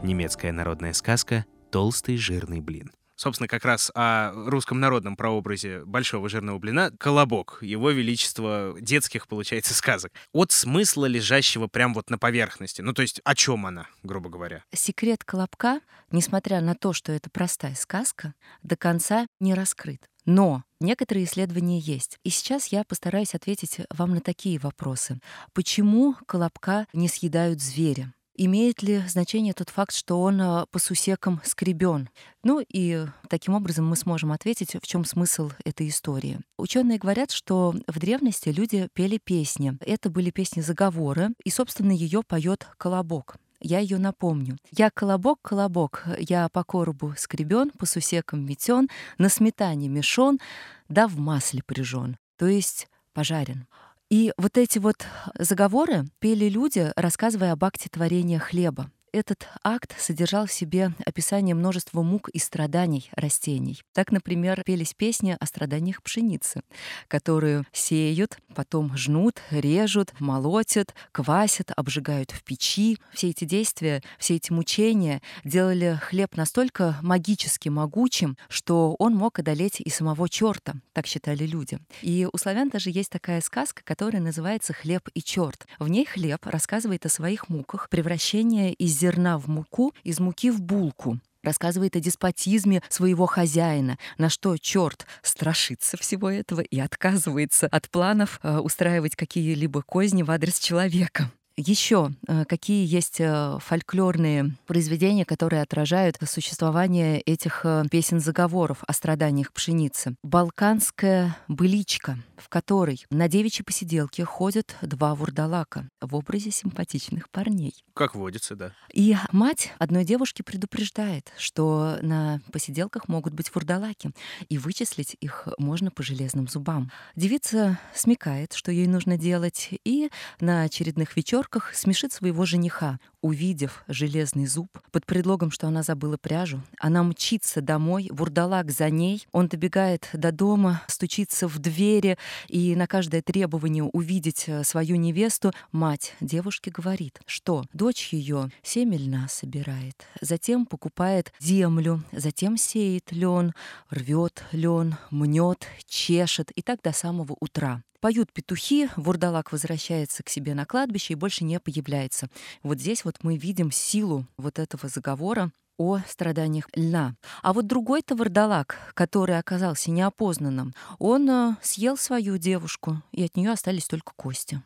Немецкая 0.02 0.52
народная 0.52 0.92
сказка 0.92 1.44
«Толстый 1.70 2.16
жирный 2.16 2.60
блин». 2.60 2.90
Собственно, 3.16 3.48
как 3.48 3.64
раз 3.64 3.90
о 3.94 4.32
русском 4.32 4.80
народном 4.80 5.16
прообразе 5.16 5.84
большого 5.84 6.28
жирного 6.28 6.58
блина 6.58 6.90
«Колобок», 6.98 7.58
его 7.60 7.90
величество 7.90 8.74
детских, 8.80 9.28
получается, 9.28 9.74
сказок. 9.74 10.12
От 10.32 10.52
смысла, 10.52 11.06
лежащего 11.06 11.66
прям 11.66 11.94
вот 11.94 12.10
на 12.10 12.18
поверхности. 12.18 12.80
Ну, 12.82 12.92
то 12.92 13.02
есть, 13.02 13.20
о 13.24 13.34
чем 13.34 13.66
она, 13.66 13.86
грубо 14.02 14.28
говоря? 14.28 14.64
Секрет 14.72 15.24
«Колобка», 15.24 15.80
несмотря 16.10 16.60
на 16.60 16.74
то, 16.74 16.92
что 16.92 17.12
это 17.12 17.30
простая 17.30 17.74
сказка, 17.74 18.34
до 18.62 18.76
конца 18.76 19.26
не 19.40 19.54
раскрыт. 19.54 20.08
Но 20.24 20.62
некоторые 20.80 21.24
исследования 21.24 21.78
есть. 21.78 22.18
И 22.22 22.30
сейчас 22.30 22.68
я 22.68 22.84
постараюсь 22.84 23.34
ответить 23.34 23.78
вам 23.90 24.14
на 24.14 24.20
такие 24.20 24.58
вопросы. 24.58 25.18
Почему 25.52 26.14
колобка 26.26 26.86
не 26.92 27.08
съедают 27.08 27.60
звери? 27.60 28.12
Имеет 28.44 28.82
ли 28.82 29.04
значение 29.06 29.54
тот 29.54 29.70
факт, 29.70 29.94
что 29.94 30.20
он 30.20 30.40
а, 30.40 30.66
по 30.66 30.80
сусекам 30.80 31.40
скребен? 31.44 32.08
Ну 32.42 32.60
и 32.68 33.06
таким 33.28 33.54
образом 33.54 33.86
мы 33.86 33.94
сможем 33.94 34.32
ответить, 34.32 34.74
в 34.74 34.84
чем 34.84 35.04
смысл 35.04 35.52
этой 35.64 35.86
истории. 35.86 36.40
Ученые 36.58 36.98
говорят, 36.98 37.30
что 37.30 37.72
в 37.86 38.00
древности 38.00 38.48
люди 38.48 38.88
пели 38.94 39.20
песни. 39.22 39.78
Это 39.78 40.10
были 40.10 40.30
песни-заговоры, 40.30 41.28
и, 41.44 41.50
собственно, 41.50 41.92
ее 41.92 42.24
поет 42.24 42.66
колобок. 42.78 43.36
Я 43.60 43.78
ее 43.78 43.98
напомню. 43.98 44.56
Я 44.72 44.90
колобок, 44.90 45.38
колобок, 45.40 46.08
я 46.18 46.48
по 46.48 46.64
коробу 46.64 47.14
скребен, 47.16 47.70
по 47.70 47.86
сусекам 47.86 48.44
метен, 48.44 48.88
на 49.18 49.28
сметане 49.28 49.88
мешон, 49.88 50.40
да 50.88 51.06
в 51.06 51.16
масле 51.16 51.62
прижен, 51.64 52.16
то 52.36 52.48
есть 52.48 52.88
пожарен. 53.12 53.68
И 54.12 54.34
вот 54.36 54.58
эти 54.58 54.78
вот 54.78 55.06
заговоры 55.38 56.04
пели 56.18 56.50
люди, 56.50 56.92
рассказывая 56.96 57.52
об 57.52 57.64
акте 57.64 57.88
творения 57.88 58.38
хлеба. 58.38 58.90
Этот 59.12 59.46
акт 59.62 59.94
содержал 59.98 60.46
в 60.46 60.52
себе 60.52 60.94
описание 61.04 61.54
множества 61.54 62.00
мук 62.00 62.30
и 62.30 62.38
страданий 62.38 63.10
растений. 63.14 63.82
Так, 63.92 64.10
например, 64.10 64.62
пелись 64.64 64.94
песни 64.94 65.36
о 65.38 65.44
страданиях 65.44 66.02
пшеницы, 66.02 66.62
которую 67.08 67.66
сеют, 67.72 68.38
потом 68.54 68.96
жнут, 68.96 69.42
режут, 69.50 70.18
молотят, 70.18 70.94
квасят, 71.12 71.72
обжигают 71.76 72.30
в 72.30 72.42
печи. 72.42 72.96
Все 73.12 73.28
эти 73.28 73.44
действия, 73.44 74.02
все 74.18 74.36
эти 74.36 74.50
мучения 74.50 75.20
делали 75.44 76.00
хлеб 76.00 76.34
настолько 76.34 76.96
магически 77.02 77.68
могучим, 77.68 78.38
что 78.48 78.96
он 78.98 79.14
мог 79.14 79.38
одолеть 79.38 79.78
и 79.78 79.90
самого 79.90 80.26
черта, 80.30 80.72
так 80.94 81.06
считали 81.06 81.44
люди. 81.44 81.78
И 82.00 82.26
у 82.32 82.38
славян 82.38 82.70
даже 82.70 82.88
есть 82.88 83.10
такая 83.10 83.42
сказка, 83.42 83.82
которая 83.84 84.22
называется 84.22 84.72
«Хлеб 84.72 85.06
и 85.12 85.22
черт». 85.22 85.66
В 85.78 85.88
ней 85.88 86.06
хлеб 86.06 86.46
рассказывает 86.46 87.04
о 87.04 87.10
своих 87.10 87.50
муках, 87.50 87.90
превращение 87.90 88.72
из 88.72 89.01
зерна 89.02 89.36
в 89.36 89.48
муку, 89.48 89.92
из 90.04 90.20
муки 90.20 90.50
в 90.50 90.62
булку 90.62 91.18
рассказывает 91.42 91.96
о 91.96 92.00
деспотизме 92.00 92.82
своего 92.88 93.26
хозяина, 93.26 93.98
на 94.16 94.28
что 94.28 94.56
черт 94.56 95.06
страшится 95.22 95.96
всего 95.96 96.30
этого 96.30 96.60
и 96.60 96.78
отказывается 96.78 97.66
от 97.66 97.90
планов 97.90 98.38
э, 98.44 98.58
устраивать 98.58 99.16
какие-либо 99.16 99.82
козни 99.82 100.22
в 100.22 100.30
адрес 100.30 100.60
человека. 100.60 101.32
Еще 101.56 102.10
э, 102.26 102.44
какие 102.46 102.86
есть 102.86 103.20
э, 103.20 103.58
фольклорные 103.60 104.56
произведения, 104.66 105.24
которые 105.24 105.62
отражают 105.62 106.16
существование 106.24 107.20
этих 107.20 107.62
э, 107.64 107.84
песен-заговоров 107.90 108.82
о 108.86 108.92
страданиях 108.92 109.52
пшеницы? 109.52 110.16
«Балканская 110.22 111.36
быличка», 111.48 112.18
в 112.36 112.48
которой 112.48 113.04
на 113.10 113.28
девичьей 113.28 113.64
посиделке 113.64 114.24
ходят 114.24 114.76
два 114.80 115.14
вурдалака 115.14 115.88
в 116.00 116.14
образе 116.14 116.50
симпатичных 116.50 117.28
парней. 117.30 117.74
Как 117.94 118.14
водится, 118.14 118.56
да. 118.56 118.72
И 118.92 119.14
мать 119.30 119.72
одной 119.78 120.04
девушки 120.04 120.42
предупреждает, 120.42 121.32
что 121.36 121.98
на 122.00 122.40
посиделках 122.50 123.08
могут 123.08 123.34
быть 123.34 123.54
вурдалаки, 123.54 124.12
и 124.48 124.58
вычислить 124.58 125.16
их 125.20 125.48
можно 125.58 125.90
по 125.90 126.02
железным 126.02 126.48
зубам. 126.48 126.90
Девица 127.14 127.78
смекает, 127.94 128.54
что 128.54 128.72
ей 128.72 128.86
нужно 128.86 129.18
делать, 129.18 129.68
и 129.84 130.10
на 130.40 130.62
очередных 130.62 131.16
вечерах 131.16 131.41
пятерках 131.42 131.74
смешит 131.74 132.12
своего 132.12 132.44
жениха. 132.44 132.98
Увидев 133.20 133.84
железный 133.88 134.46
зуб, 134.46 134.68
под 134.90 135.06
предлогом, 135.06 135.50
что 135.50 135.66
она 135.68 135.82
забыла 135.82 136.16
пряжу, 136.16 136.60
она 136.78 137.02
мчится 137.02 137.60
домой, 137.60 138.08
вурдалак 138.10 138.70
за 138.70 138.90
ней, 138.90 139.26
он 139.32 139.48
добегает 139.48 140.08
до 140.12 140.32
дома, 140.32 140.82
стучится 140.88 141.48
в 141.48 141.58
двери, 141.58 142.16
и 142.48 142.74
на 142.76 142.86
каждое 142.86 143.22
требование 143.22 143.84
увидеть 143.84 144.44
э, 144.48 144.64
свою 144.64 144.96
невесту 144.96 145.52
мать 145.70 146.14
девушки 146.20 146.70
говорит, 146.70 147.20
что 147.26 147.64
дочь 147.72 148.12
ее 148.12 148.50
семя 148.62 148.96
льна 148.96 149.26
собирает, 149.28 150.06
затем 150.20 150.66
покупает 150.66 151.32
землю, 151.40 152.02
затем 152.12 152.56
сеет 152.56 153.12
лен, 153.12 153.52
рвет 153.90 154.44
лен, 154.52 154.96
мнет, 155.10 155.66
чешет, 155.86 156.50
и 156.52 156.62
так 156.62 156.82
до 156.82 156.92
самого 156.92 157.36
утра. 157.40 157.82
Поют 158.02 158.32
петухи, 158.32 158.88
вурдалак 158.96 159.52
возвращается 159.52 160.24
к 160.24 160.28
себе 160.28 160.54
на 160.54 160.66
кладбище 160.66 161.12
и 161.12 161.16
больше 161.16 161.44
не 161.44 161.60
появляется. 161.60 162.26
Вот 162.64 162.80
здесь 162.80 163.04
вот 163.04 163.18
мы 163.22 163.36
видим 163.36 163.70
силу 163.70 164.26
вот 164.36 164.58
этого 164.58 164.88
заговора 164.88 165.52
о 165.78 166.00
страданиях 166.08 166.66
льна. 166.74 167.14
А 167.42 167.52
вот 167.52 167.68
другой-то 167.68 168.16
вурдалак, 168.16 168.76
который 168.94 169.38
оказался 169.38 169.92
неопознанным, 169.92 170.74
он 170.98 171.30
э, 171.30 171.56
съел 171.62 171.96
свою 171.96 172.38
девушку, 172.38 173.00
и 173.12 173.22
от 173.22 173.36
нее 173.36 173.52
остались 173.52 173.86
только 173.86 174.12
кости. 174.16 174.60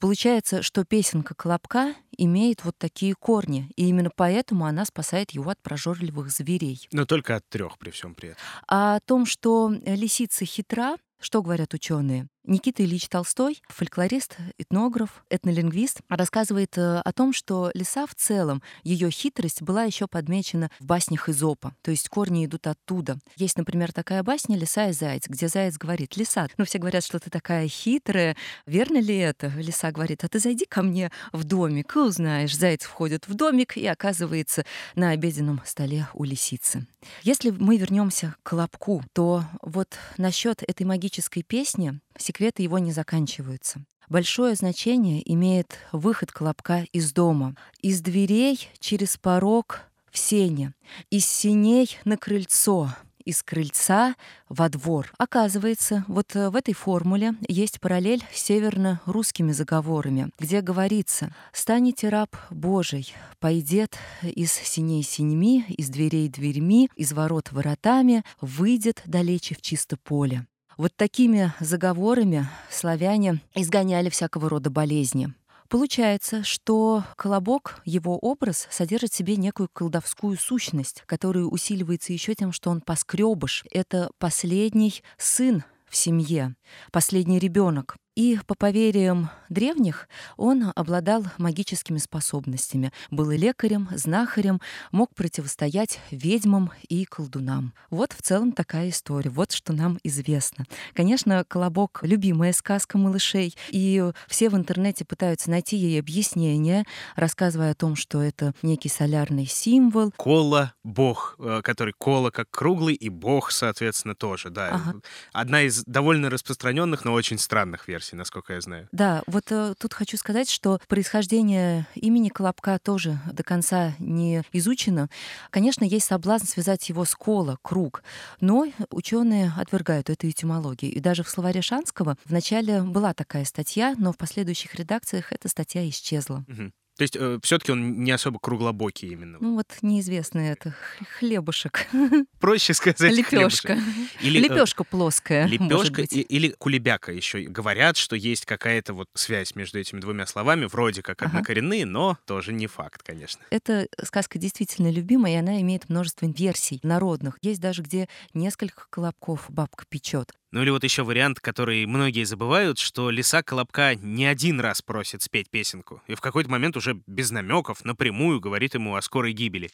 Получается, 0.00 0.62
что 0.62 0.84
песенка 0.84 1.36
Колобка 1.36 1.94
имеет 2.18 2.64
вот 2.64 2.76
такие 2.76 3.14
корни, 3.14 3.70
и 3.76 3.86
именно 3.86 4.10
поэтому 4.14 4.66
она 4.66 4.84
спасает 4.84 5.30
его 5.30 5.50
от 5.50 5.62
прожорливых 5.62 6.32
зверей. 6.32 6.88
Но 6.90 7.06
только 7.06 7.36
от 7.36 7.48
трех 7.48 7.78
при 7.78 7.90
всем 7.90 8.16
при 8.16 8.30
этом. 8.30 8.42
А 8.66 8.96
о 8.96 9.00
том, 9.00 9.26
что 9.26 9.72
лисица 9.86 10.44
хитра, 10.44 10.96
что 11.20 11.42
говорят 11.42 11.74
ученые? 11.74 12.28
Никита 12.44 12.82
Ильич 12.82 13.08
Толстой, 13.08 13.62
фольклорист, 13.68 14.36
этнограф, 14.56 15.24
этнолингвист, 15.28 16.00
рассказывает 16.08 16.76
э, 16.78 17.00
о 17.00 17.12
том, 17.12 17.32
что 17.34 17.70
лиса 17.74 18.06
в 18.06 18.14
целом, 18.14 18.62
ее 18.82 19.10
хитрость 19.10 19.60
была 19.60 19.84
еще 19.84 20.06
подмечена 20.06 20.70
в 20.80 20.86
баснях 20.86 21.28
Изопа, 21.28 21.74
то 21.82 21.90
есть 21.90 22.08
корни 22.08 22.46
идут 22.46 22.66
оттуда. 22.66 23.18
Есть, 23.36 23.58
например, 23.58 23.92
такая 23.92 24.22
басня 24.22 24.56
«Лиса 24.56 24.88
и 24.88 24.92
заяц», 24.92 25.24
где 25.28 25.48
заяц 25.48 25.76
говорит 25.76 26.16
«Лиса, 26.16 26.48
ну 26.56 26.64
все 26.64 26.78
говорят, 26.78 27.04
что 27.04 27.18
ты 27.18 27.28
такая 27.28 27.68
хитрая, 27.68 28.36
верно 28.66 28.98
ли 28.98 29.16
это?» 29.18 29.48
Лиса 29.48 29.92
говорит 29.92 30.24
«А 30.24 30.28
ты 30.28 30.38
зайди 30.38 30.64
ко 30.64 30.82
мне 30.82 31.12
в 31.32 31.44
домик 31.44 31.94
и 31.94 31.98
узнаешь». 31.98 32.56
Заяц 32.56 32.84
входит 32.84 33.28
в 33.28 33.34
домик 33.34 33.76
и 33.76 33.86
оказывается 33.86 34.64
на 34.94 35.10
обеденном 35.10 35.60
столе 35.66 36.08
у 36.14 36.24
лисицы. 36.24 36.86
Если 37.22 37.50
мы 37.50 37.76
вернемся 37.76 38.34
к 38.42 38.50
Колобку, 38.50 39.02
то 39.12 39.44
вот 39.62 39.96
насчет 40.16 40.62
этой 40.62 40.84
магической 40.84 41.42
песни 41.42 42.00
секреты 42.20 42.62
его 42.62 42.78
не 42.78 42.92
заканчиваются. 42.92 43.84
Большое 44.08 44.54
значение 44.56 45.22
имеет 45.32 45.78
выход 45.92 46.32
колобка 46.32 46.84
из 46.92 47.12
дома. 47.12 47.54
Из 47.80 48.00
дверей 48.00 48.68
через 48.80 49.16
порог 49.16 49.82
в 50.10 50.18
сене, 50.18 50.74
из 51.10 51.24
сеней 51.26 51.96
на 52.04 52.16
крыльцо, 52.16 52.90
из 53.24 53.42
крыльца 53.42 54.16
во 54.48 54.68
двор. 54.68 55.12
Оказывается, 55.18 56.04
вот 56.08 56.34
э, 56.34 56.50
в 56.50 56.56
этой 56.56 56.74
формуле 56.74 57.34
есть 57.48 57.80
параллель 57.80 58.24
с 58.32 58.42
северно-русскими 58.42 59.52
заговорами, 59.52 60.30
где 60.38 60.60
говорится 60.60 61.34
«Станете 61.52 62.08
раб 62.08 62.34
Божий, 62.50 63.12
пойдет 63.38 63.96
из 64.22 64.52
синей 64.52 65.02
синьми, 65.02 65.64
из 65.68 65.88
дверей 65.88 66.28
дверьми, 66.28 66.90
из 66.96 67.12
ворот 67.12 67.52
воротами, 67.52 68.24
выйдет 68.40 69.02
далече 69.04 69.54
в 69.54 69.62
чисто 69.62 69.96
поле». 69.96 70.46
Вот 70.80 70.96
такими 70.96 71.52
заговорами 71.60 72.48
славяне 72.70 73.42
изгоняли 73.54 74.08
всякого 74.08 74.48
рода 74.48 74.70
болезни. 74.70 75.34
Получается, 75.68 76.42
что 76.42 77.04
колобок, 77.16 77.82
его 77.84 78.16
образ, 78.16 78.66
содержит 78.70 79.12
в 79.12 79.14
себе 79.14 79.36
некую 79.36 79.68
колдовскую 79.70 80.38
сущность, 80.38 81.02
которая 81.04 81.44
усиливается 81.44 82.14
еще 82.14 82.34
тем, 82.34 82.50
что 82.50 82.70
он 82.70 82.80
поскребыш. 82.80 83.66
Это 83.70 84.10
последний 84.16 85.02
сын 85.18 85.64
в 85.86 85.96
семье, 85.96 86.54
последний 86.92 87.38
ребенок. 87.38 87.98
И 88.16 88.38
по 88.46 88.54
поверьям 88.54 89.30
древних 89.48 90.08
он 90.36 90.72
обладал 90.74 91.24
магическими 91.38 91.98
способностями, 91.98 92.92
был 93.10 93.30
и 93.30 93.36
лекарем, 93.36 93.88
знахарем, 93.94 94.60
мог 94.92 95.14
противостоять 95.14 96.00
ведьмам 96.10 96.72
и 96.88 97.04
колдунам. 97.04 97.72
Вот 97.90 98.12
в 98.12 98.22
целом 98.22 98.52
такая 98.52 98.90
история, 98.90 99.30
вот 99.30 99.52
что 99.52 99.72
нам 99.72 99.98
известно. 100.02 100.64
Конечно, 100.94 101.44
«Колобок»— 101.44 102.00
любимая 102.02 102.52
сказка 102.52 102.98
малышей, 102.98 103.54
и 103.68 104.04
все 104.28 104.48
в 104.50 104.56
интернете 104.56 105.04
пытаются 105.04 105.50
найти 105.50 105.76
ей 105.76 106.00
объяснение, 106.00 106.84
рассказывая 107.16 107.72
о 107.72 107.74
том, 107.74 107.96
что 107.96 108.22
это 108.22 108.54
некий 108.62 108.88
солярный 108.88 109.46
символ. 109.46 110.12
Кола— 110.16 110.74
бог, 110.84 111.36
э, 111.38 111.60
который 111.62 111.94
кола 111.96 112.30
как 112.30 112.50
круглый, 112.50 112.94
и 112.94 113.08
бог, 113.08 113.50
соответственно, 113.50 114.14
тоже, 114.14 114.50
да. 114.50 114.68
Ага. 114.68 115.00
Одна 115.32 115.62
из 115.62 115.84
довольно 115.84 116.30
распространенных, 116.30 117.04
но 117.04 117.12
очень 117.12 117.38
странных 117.38 117.88
версий, 117.88 117.99
насколько 118.16 118.52
я 118.52 118.60
знаю. 118.60 118.88
Да, 118.92 119.22
вот 119.26 119.50
э, 119.50 119.74
тут 119.78 119.94
хочу 119.94 120.16
сказать, 120.16 120.50
что 120.50 120.80
происхождение 120.88 121.86
имени 121.94 122.28
Колобка 122.28 122.78
тоже 122.78 123.18
до 123.32 123.42
конца 123.42 123.94
не 123.98 124.42
изучено. 124.52 125.08
Конечно, 125.50 125.84
есть 125.84 126.06
соблазн 126.06 126.46
связать 126.46 126.88
его 126.88 127.04
с 127.04 127.14
кола, 127.14 127.58
круг, 127.62 128.02
но 128.40 128.66
ученые 128.90 129.52
отвергают 129.56 130.10
эту 130.10 130.28
этимологию. 130.28 130.92
И 130.92 131.00
даже 131.00 131.22
в 131.22 131.28
словаре 131.28 131.62
Шанского 131.62 132.16
вначале 132.24 132.82
была 132.82 133.14
такая 133.14 133.44
статья, 133.44 133.94
но 133.98 134.12
в 134.12 134.16
последующих 134.16 134.74
редакциях 134.74 135.32
эта 135.32 135.48
статья 135.48 135.88
исчезла. 135.88 136.44
Мгм. 136.48 136.72
То 137.00 137.04
есть 137.04 137.16
все-таки 137.46 137.72
он 137.72 138.02
не 138.04 138.10
особо 138.10 138.38
круглобокий 138.38 139.08
именно. 139.08 139.38
Ну 139.40 139.54
вот 139.54 139.68
неизвестно 139.80 140.38
это 140.40 140.74
хлебушек, 141.18 141.86
Проще 142.40 142.74
сказать 142.74 143.12
лепешка. 143.16 143.78
Или, 144.20 144.38
э, 144.38 144.42
лепешка 144.42 144.84
плоская, 144.84 145.46
Лепешка 145.46 146.02
и- 146.02 146.20
или 146.20 146.54
кулебяка 146.58 147.10
еще 147.10 147.40
говорят, 147.40 147.96
что 147.96 148.16
есть 148.16 148.44
какая-то 148.44 148.92
вот 148.92 149.08
связь 149.14 149.54
между 149.54 149.78
этими 149.78 149.98
двумя 149.98 150.26
словами, 150.26 150.66
вроде 150.66 151.00
как 151.02 151.22
Ага. 151.22 151.30
однокоренные, 151.30 151.86
но 151.86 152.18
тоже 152.26 152.52
не 152.52 152.66
факт, 152.66 153.02
конечно. 153.02 153.40
Эта 153.48 153.88
сказка 154.04 154.38
действительно 154.38 154.90
любимая, 154.90 155.32
и 155.32 155.36
она 155.36 155.58
имеет 155.62 155.88
множество 155.88 156.26
версий 156.26 156.80
народных. 156.82 157.38
Есть 157.40 157.62
даже 157.62 157.80
где 157.80 158.10
несколько 158.34 158.84
колобков 158.90 159.46
бабка 159.48 159.86
печет. 159.88 160.32
Ну 160.52 160.62
или 160.62 160.70
вот 160.70 160.82
еще 160.82 161.04
вариант, 161.04 161.38
который 161.38 161.86
многие 161.86 162.24
забывают, 162.24 162.80
что 162.80 163.10
лиса 163.10 163.42
Колобка 163.42 163.94
не 163.94 164.26
один 164.26 164.58
раз 164.58 164.82
просит 164.82 165.22
спеть 165.22 165.48
песенку, 165.48 166.02
и 166.08 166.16
в 166.16 166.20
какой-то 166.20 166.50
момент 166.50 166.76
уже 166.76 167.00
без 167.06 167.30
намеков 167.30 167.84
напрямую 167.84 168.40
говорит 168.40 168.74
ему 168.74 168.96
о 168.96 169.02
скорой 169.02 169.32
гибели. 169.32 169.70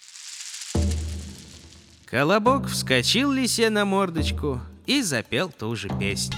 Колобок 2.04 2.66
вскочил 2.68 3.32
лисе 3.32 3.70
на 3.70 3.86
мордочку 3.86 4.60
и 4.84 5.00
запел 5.00 5.50
ту 5.50 5.74
же 5.76 5.88
песню. 5.98 6.36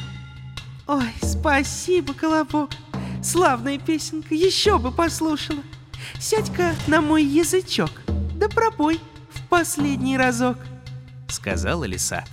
Ой, 0.86 1.12
спасибо, 1.20 2.14
Колобок. 2.14 2.70
Славная 3.24 3.78
песенка, 3.78 4.34
еще 4.36 4.78
бы 4.78 4.92
послушала. 4.92 5.62
Сядь-ка 6.20 6.76
на 6.86 7.00
мой 7.00 7.24
язычок, 7.24 7.90
да 8.36 8.48
пропой 8.48 9.00
в 9.32 9.48
последний 9.48 10.16
разок. 10.16 10.58
сказала 11.28 11.84
лиса 11.84 12.24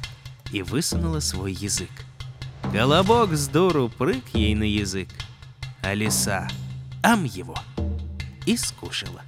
и 0.51 0.61
высунула 0.61 1.19
свой 1.19 1.53
язык. 1.53 1.91
Колобок 2.71 3.33
с 3.33 3.47
дуру 3.47 3.89
прыг 3.89 4.23
ей 4.33 4.55
на 4.55 4.63
язык, 4.63 5.09
а 5.81 5.93
лиса 5.93 6.47
ам 7.03 7.23
его 7.23 7.55
и 8.45 8.57
скушала. 8.57 9.21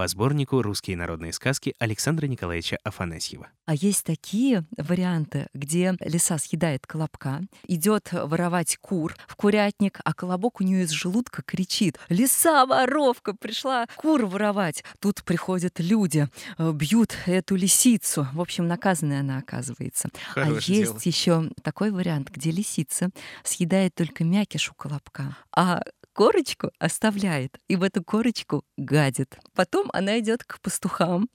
По 0.00 0.08
сборнику 0.08 0.62
«Русские 0.62 0.96
народные 0.96 1.30
сказки» 1.30 1.74
Александра 1.78 2.24
Николаевича 2.24 2.78
Афанасьева. 2.84 3.48
А 3.66 3.74
есть 3.74 4.02
такие 4.02 4.64
варианты, 4.78 5.48
где 5.52 5.94
лиса 6.00 6.38
съедает 6.38 6.86
колобка, 6.86 7.42
идет 7.68 8.08
воровать 8.10 8.78
кур 8.80 9.14
в 9.28 9.36
курятник, 9.36 10.00
а 10.02 10.14
колобок 10.14 10.62
у 10.62 10.64
нее 10.64 10.84
из 10.84 10.90
желудка 10.90 11.42
кричит 11.42 11.98
«Лиса, 12.08 12.64
воровка, 12.64 13.34
пришла 13.34 13.84
кур 13.96 14.24
воровать!» 14.24 14.84
Тут 15.00 15.22
приходят 15.22 15.78
люди, 15.80 16.28
э, 16.56 16.72
бьют 16.72 17.14
эту 17.26 17.56
лисицу. 17.56 18.26
В 18.32 18.40
общем, 18.40 18.66
наказанная 18.66 19.20
она 19.20 19.36
оказывается. 19.36 20.08
а 20.34 20.46
Хорошее 20.46 20.78
есть 20.78 20.92
дело. 20.92 21.02
еще 21.04 21.50
такой 21.62 21.90
вариант, 21.90 22.30
где 22.30 22.50
лисица 22.50 23.10
съедает 23.44 23.94
только 23.94 24.24
мякиш 24.24 24.70
у 24.70 24.74
колобка, 24.74 25.36
а 25.54 25.82
корочку 26.20 26.70
оставляет 26.78 27.58
и 27.66 27.76
в 27.76 27.82
эту 27.82 28.04
корочку 28.04 28.62
гадит. 28.76 29.38
Потом 29.54 29.88
она 29.94 30.18
идет 30.18 30.44
к 30.44 30.60
пастухам 30.60 31.30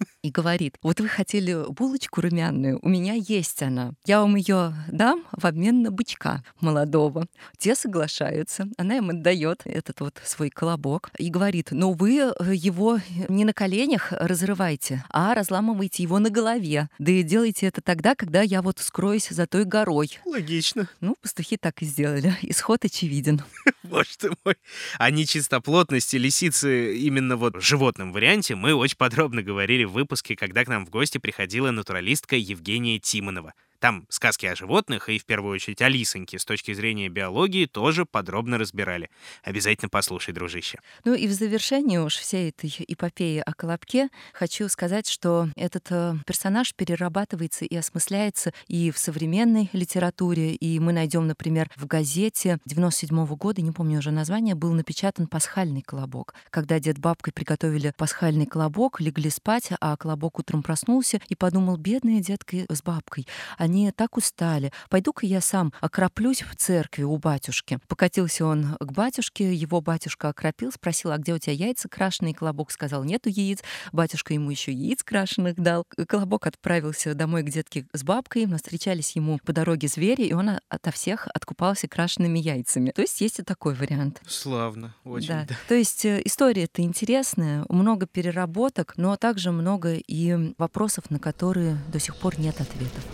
и 0.22 0.30
говорит, 0.30 0.76
вот 0.82 1.00
вы 1.00 1.08
хотели 1.08 1.70
булочку 1.72 2.20
румяную, 2.20 2.78
у 2.82 2.88
меня 2.88 3.14
есть 3.14 3.62
она. 3.62 3.92
Я 4.04 4.20
вам 4.20 4.36
ее 4.36 4.74
дам 4.88 5.24
в 5.32 5.44
обмен 5.44 5.82
на 5.82 5.90
бычка 5.90 6.44
молодого. 6.60 7.26
Те 7.56 7.74
соглашаются, 7.74 8.68
она 8.76 8.98
им 8.98 9.10
отдает 9.10 9.62
этот 9.64 10.00
вот 10.00 10.20
свой 10.24 10.50
колобок 10.50 11.10
и 11.18 11.30
говорит, 11.30 11.68
но 11.70 11.92
вы 11.92 12.18
э, 12.18 12.54
его 12.54 12.98
не 13.28 13.44
на 13.44 13.52
коленях 13.52 14.12
разрывайте, 14.12 15.04
а 15.10 15.34
разламываете 15.34 16.02
его 16.02 16.18
на 16.18 16.30
голове. 16.30 16.88
Да 16.98 17.12
и 17.12 17.22
делайте 17.22 17.66
это 17.66 17.80
тогда, 17.80 18.14
когда 18.14 18.42
я 18.42 18.62
вот 18.62 18.78
скроюсь 18.78 19.28
за 19.28 19.46
той 19.46 19.64
горой. 19.64 20.18
Логично. 20.24 20.88
Ну, 21.00 21.16
пастухи 21.22 21.56
так 21.56 21.82
и 21.82 21.86
сделали. 21.86 22.36
Исход 22.42 22.84
очевиден. 22.84 23.42
Боже 23.82 24.10
ты 24.18 24.30
мой. 24.44 24.56
О 24.98 25.10
нечистоплотности 25.10 26.16
лисицы 26.16 26.96
именно 26.96 27.36
вот 27.36 27.56
в 27.56 27.60
животном 27.60 28.12
варианте 28.12 28.54
мы 28.54 28.74
очень 28.74 28.96
подробно 28.96 29.42
говорили 29.42 29.84
выпуске, 29.92 30.36
когда 30.36 30.64
к 30.64 30.68
нам 30.68 30.84
в 30.84 30.90
гости 30.90 31.18
приходила 31.18 31.70
натуралистка 31.70 32.36
Евгения 32.36 32.98
Тимонова. 32.98 33.54
Там 33.80 34.06
сказки 34.08 34.46
о 34.46 34.56
животных 34.56 35.08
и, 35.08 35.18
в 35.18 35.24
первую 35.24 35.54
очередь, 35.54 35.80
о 35.82 35.88
лисоньке 35.88 36.38
с 36.38 36.44
точки 36.44 36.72
зрения 36.74 37.08
биологии 37.08 37.66
тоже 37.66 38.04
подробно 38.04 38.58
разбирали. 38.58 39.08
Обязательно 39.44 39.88
послушай, 39.88 40.34
дружище. 40.34 40.80
Ну 41.04 41.14
и 41.14 41.28
в 41.28 41.32
завершении 41.32 41.96
уж 41.98 42.16
всей 42.16 42.48
этой 42.48 42.74
эпопеи 42.88 43.40
о 43.44 43.54
Колобке 43.54 44.08
хочу 44.32 44.68
сказать, 44.68 45.08
что 45.08 45.48
этот 45.54 45.86
э, 45.90 46.14
персонаж 46.26 46.74
перерабатывается 46.74 47.64
и 47.64 47.76
осмысляется 47.76 48.52
и 48.66 48.90
в 48.90 48.98
современной 48.98 49.70
литературе, 49.72 50.54
и 50.54 50.80
мы 50.80 50.92
найдем, 50.92 51.28
например, 51.28 51.70
в 51.76 51.86
газете 51.86 52.58
97 52.64 53.26
года, 53.36 53.62
не 53.62 53.70
помню 53.70 53.98
уже 53.98 54.10
название, 54.10 54.56
был 54.56 54.72
напечатан 54.72 55.28
«Пасхальный 55.28 55.82
колобок», 55.82 56.34
когда 56.50 56.80
дед 56.80 56.98
бабкой 56.98 57.32
приготовили 57.32 57.92
пасхальный 57.96 58.46
колобок, 58.46 59.00
легли 59.00 59.30
спать, 59.30 59.70
а 59.80 59.96
колобок 59.96 60.40
утром 60.40 60.64
проснулся 60.64 61.20
и 61.28 61.36
подумал, 61.36 61.76
бедная 61.76 62.20
детка 62.20 62.56
с 62.68 62.82
бабкой, 62.82 63.26
они 63.68 63.92
так 63.92 64.16
устали, 64.16 64.72
пойду-ка 64.88 65.26
я 65.26 65.40
сам 65.40 65.72
окроплюсь 65.80 66.42
в 66.42 66.56
церкви 66.56 67.02
у 67.02 67.16
батюшки. 67.18 67.78
Покатился 67.86 68.46
он 68.46 68.76
к 68.80 68.92
батюшке, 68.92 69.54
его 69.54 69.80
батюшка 69.80 70.30
окропил, 70.30 70.72
спросил, 70.72 71.12
а 71.12 71.18
где 71.18 71.34
у 71.34 71.38
тебя 71.38 71.52
яйца 71.52 71.88
крашеные? 71.88 72.34
Колобок 72.34 72.70
сказал, 72.70 73.04
нету 73.04 73.28
яиц. 73.28 73.60
Батюшка 73.92 74.32
ему 74.32 74.50
еще 74.50 74.72
яиц 74.72 75.02
крашеных 75.02 75.56
дал. 75.56 75.84
Колобок 76.08 76.46
отправился 76.46 77.14
домой 77.14 77.42
к 77.42 77.50
детке 77.50 77.86
с 77.92 78.02
бабкой, 78.02 78.46
встречались 78.56 79.14
ему 79.16 79.38
по 79.44 79.52
дороге 79.52 79.88
звери, 79.88 80.22
и 80.22 80.32
он 80.32 80.58
ото 80.68 80.90
всех 80.90 81.28
откупался 81.34 81.88
крашенными 81.88 82.38
яйцами. 82.38 82.90
То 82.90 83.02
есть 83.02 83.20
есть 83.20 83.38
и 83.38 83.42
такой 83.42 83.74
вариант. 83.74 84.22
Славно, 84.26 84.94
очень. 85.04 85.28
Да. 85.28 85.46
То 85.68 85.74
есть 85.74 86.04
э, 86.04 86.22
история-то 86.24 86.82
интересная, 86.82 87.66
много 87.68 88.06
переработок, 88.06 88.94
но 88.96 89.16
также 89.16 89.52
много 89.52 89.94
и 89.94 90.54
вопросов, 90.56 91.10
на 91.10 91.18
которые 91.18 91.76
до 91.92 92.00
сих 92.00 92.16
пор 92.16 92.40
нет 92.40 92.60
ответов. 92.60 93.04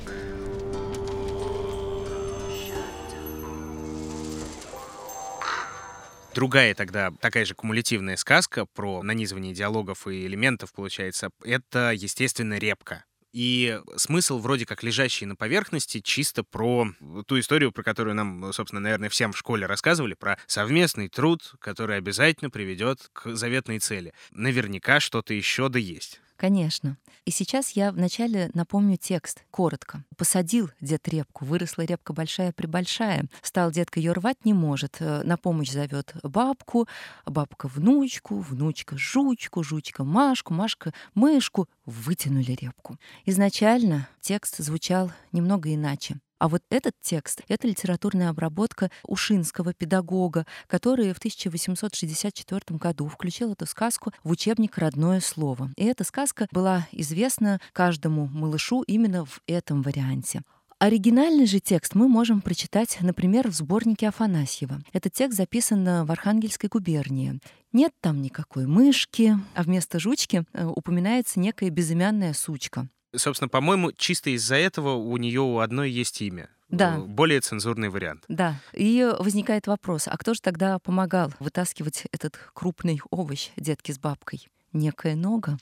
Другая 6.35 6.75
тогда 6.75 7.12
такая 7.20 7.44
же 7.44 7.55
кумулятивная 7.55 8.16
сказка 8.16 8.66
про 8.66 9.03
нанизывание 9.03 9.55
диалогов 9.55 10.09
и 10.09 10.27
элементов, 10.27 10.73
получается, 10.73 11.31
это, 11.44 11.92
естественно, 11.92 12.59
репка. 12.59 13.05
И 13.33 13.81
смысл 13.97 14.38
вроде 14.38 14.66
как 14.66 14.83
лежащий 14.83 15.27
на 15.27 15.37
поверхности 15.37 16.01
чисто 16.01 16.44
про 16.44 16.88
ту 17.27 17.38
историю, 17.38 17.73
про 17.73 17.83
которую 17.83 18.14
нам, 18.14 18.53
собственно, 18.53 18.81
наверное, 18.81 19.09
всем 19.09 19.33
в 19.33 19.38
школе 19.38 19.66
рассказывали, 19.66 20.14
про 20.14 20.38
совместный 20.47 21.09
труд, 21.09 21.55
который 21.61 21.97
обязательно 21.97 22.51
приведет 22.51 23.11
к 23.12 23.35
заветной 23.35 23.79
цели. 23.79 24.12
Наверняка 24.31 25.01
что-то 25.01 25.35
еще 25.35 25.68
да 25.68 25.79
есть. 25.79 26.20
Конечно. 26.37 26.99
И 27.25 27.31
сейчас 27.31 27.70
я 27.70 27.92
вначале 27.92 28.51
напомню 28.55 28.97
текст, 28.97 29.44
коротко. 29.51 30.05
«Посадил 30.16 30.70
дед 30.81 31.07
репку, 31.09 31.44
выросла 31.44 31.83
репка 31.83 32.12
большая-пребольшая, 32.12 33.27
стал 33.40 33.70
детка 33.70 34.01
ее 34.01 34.12
рвать 34.12 34.44
не 34.44 34.53
может, 34.53 34.97
э, 35.01 35.23
на 35.23 35.37
помощь 35.37 35.70
зовет 35.70 36.14
бабку, 36.23 36.87
бабка 37.25 37.68
внучку, 37.68 38.40
внучка 38.40 38.99
жучку, 38.99 39.62
жучка 39.62 40.05
Машку, 40.05 40.53
Машка 40.53 40.92
мышку, 41.14 41.68
вытянули 41.87 42.53
репку. 42.53 42.99
Изначально 43.25 44.09
текст 44.20 44.59
звучал 44.59 45.11
немного 45.33 45.73
иначе. 45.75 46.20
А 46.38 46.49
вот 46.49 46.62
этот 46.68 46.94
текст— 47.01 47.40
это 47.49 47.66
литературная 47.66 48.29
обработка 48.29 48.90
ушинского 49.05 49.73
педагога, 49.73 50.47
который 50.66 51.12
в 51.12 51.18
1864 51.18 52.79
году 52.79 53.09
включил 53.09 53.53
эту 53.53 53.66
сказку 53.66 54.12
в 54.23 54.31
учебник 54.31 54.77
«Родное 54.77 55.20
слово». 55.20 55.70
И 55.77 55.85
эта 55.85 56.05
сказка 56.05 56.47
была 56.51 56.87
известна 56.92 57.61
каждому 57.73 58.27
малышу 58.27 58.83
именно 58.83 59.25
в 59.25 59.40
этом 59.47 59.81
варианте. 59.83 60.42
Оригинальный 60.81 61.47
же 61.47 61.61
текст 61.61 61.94
мы 61.94 62.09
можем 62.09 62.42
прочитать, 62.42 62.99
например, 63.01 63.49
в 63.49 63.55
сборнике 63.55 64.09
Афанасьева. 64.09 64.83
Этот 64.92 65.14
текст 65.14 65.38
записан 65.38 66.05
в 66.05 66.11
Архангельской 66.11 66.68
губернии. 66.68 67.40
Нет 67.74 67.92
там 68.00 68.22
никакой 68.22 68.66
мышки, 68.66 69.37
а 69.56 69.64
вместо 69.64 69.98
жучки 69.98 70.44
э, 70.52 70.64
упоминается 70.64 71.40
некая 71.40 71.70
безымянная 71.70 72.32
сучка. 72.32 72.88
Собственно, 73.16 73.48
по-моему, 73.48 73.90
чисто 73.90 74.30
из-за 74.30 74.54
этого 74.54 74.94
у 74.94 75.16
нее 75.16 75.40
у 75.40 75.58
одной 75.58 75.90
есть 75.90 76.22
имя. 76.22 76.48
Да. 76.68 77.00
Более 77.00 77.40
цензурный 77.40 77.88
вариант. 77.88 78.24
Да. 78.28 78.60
И 78.74 79.12
возникает 79.18 79.66
вопрос, 79.66 80.06
а 80.06 80.16
кто 80.16 80.34
же 80.34 80.40
тогда 80.40 80.78
помогал 80.78 81.32
вытаскивать 81.40 82.04
этот 82.12 82.38
крупный 82.52 83.00
овощ 83.10 83.50
детки 83.56 83.90
с 83.90 83.98
бабкой? 83.98 84.46
Некая 84.72 85.16
нога? 85.16 85.58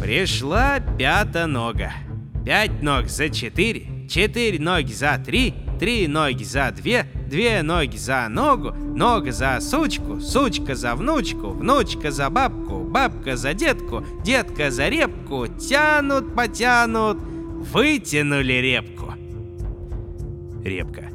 Пришла 0.00 0.78
пята 0.96 1.48
нога. 1.48 1.92
Пять 2.46 2.82
ног 2.82 3.08
за 3.08 3.30
четыре, 3.30 4.08
четыре 4.08 4.60
ноги 4.60 4.92
за 4.92 5.20
три, 5.24 5.54
три 5.80 6.06
ноги 6.06 6.44
за 6.44 6.70
две, 6.70 7.06
две 7.30 7.62
ноги 7.62 7.96
за 7.96 8.28
ногу, 8.28 8.72
нога 8.96 9.32
за 9.32 9.60
сучку, 9.60 10.20
сучка 10.20 10.74
за 10.74 10.94
внучку, 10.94 11.50
внучка 11.50 12.10
за 12.10 12.28
бабку, 12.28 12.80
бабка 12.80 13.36
за 13.36 13.54
детку, 13.54 14.04
детка 14.24 14.70
за 14.70 14.88
репку, 14.88 15.46
тянут, 15.46 16.34
потянут, 16.34 17.18
вытянули 17.72 18.60
репку. 18.60 19.14
Репка. 20.64 21.10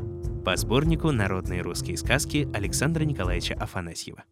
По 0.46 0.56
сборнику 0.56 1.12
«Народные 1.12 1.62
русские 1.62 1.98
сказки» 1.98 2.48
Александра 2.54 3.04
Николаевича 3.04 3.56
Афанасьева. 3.56 4.24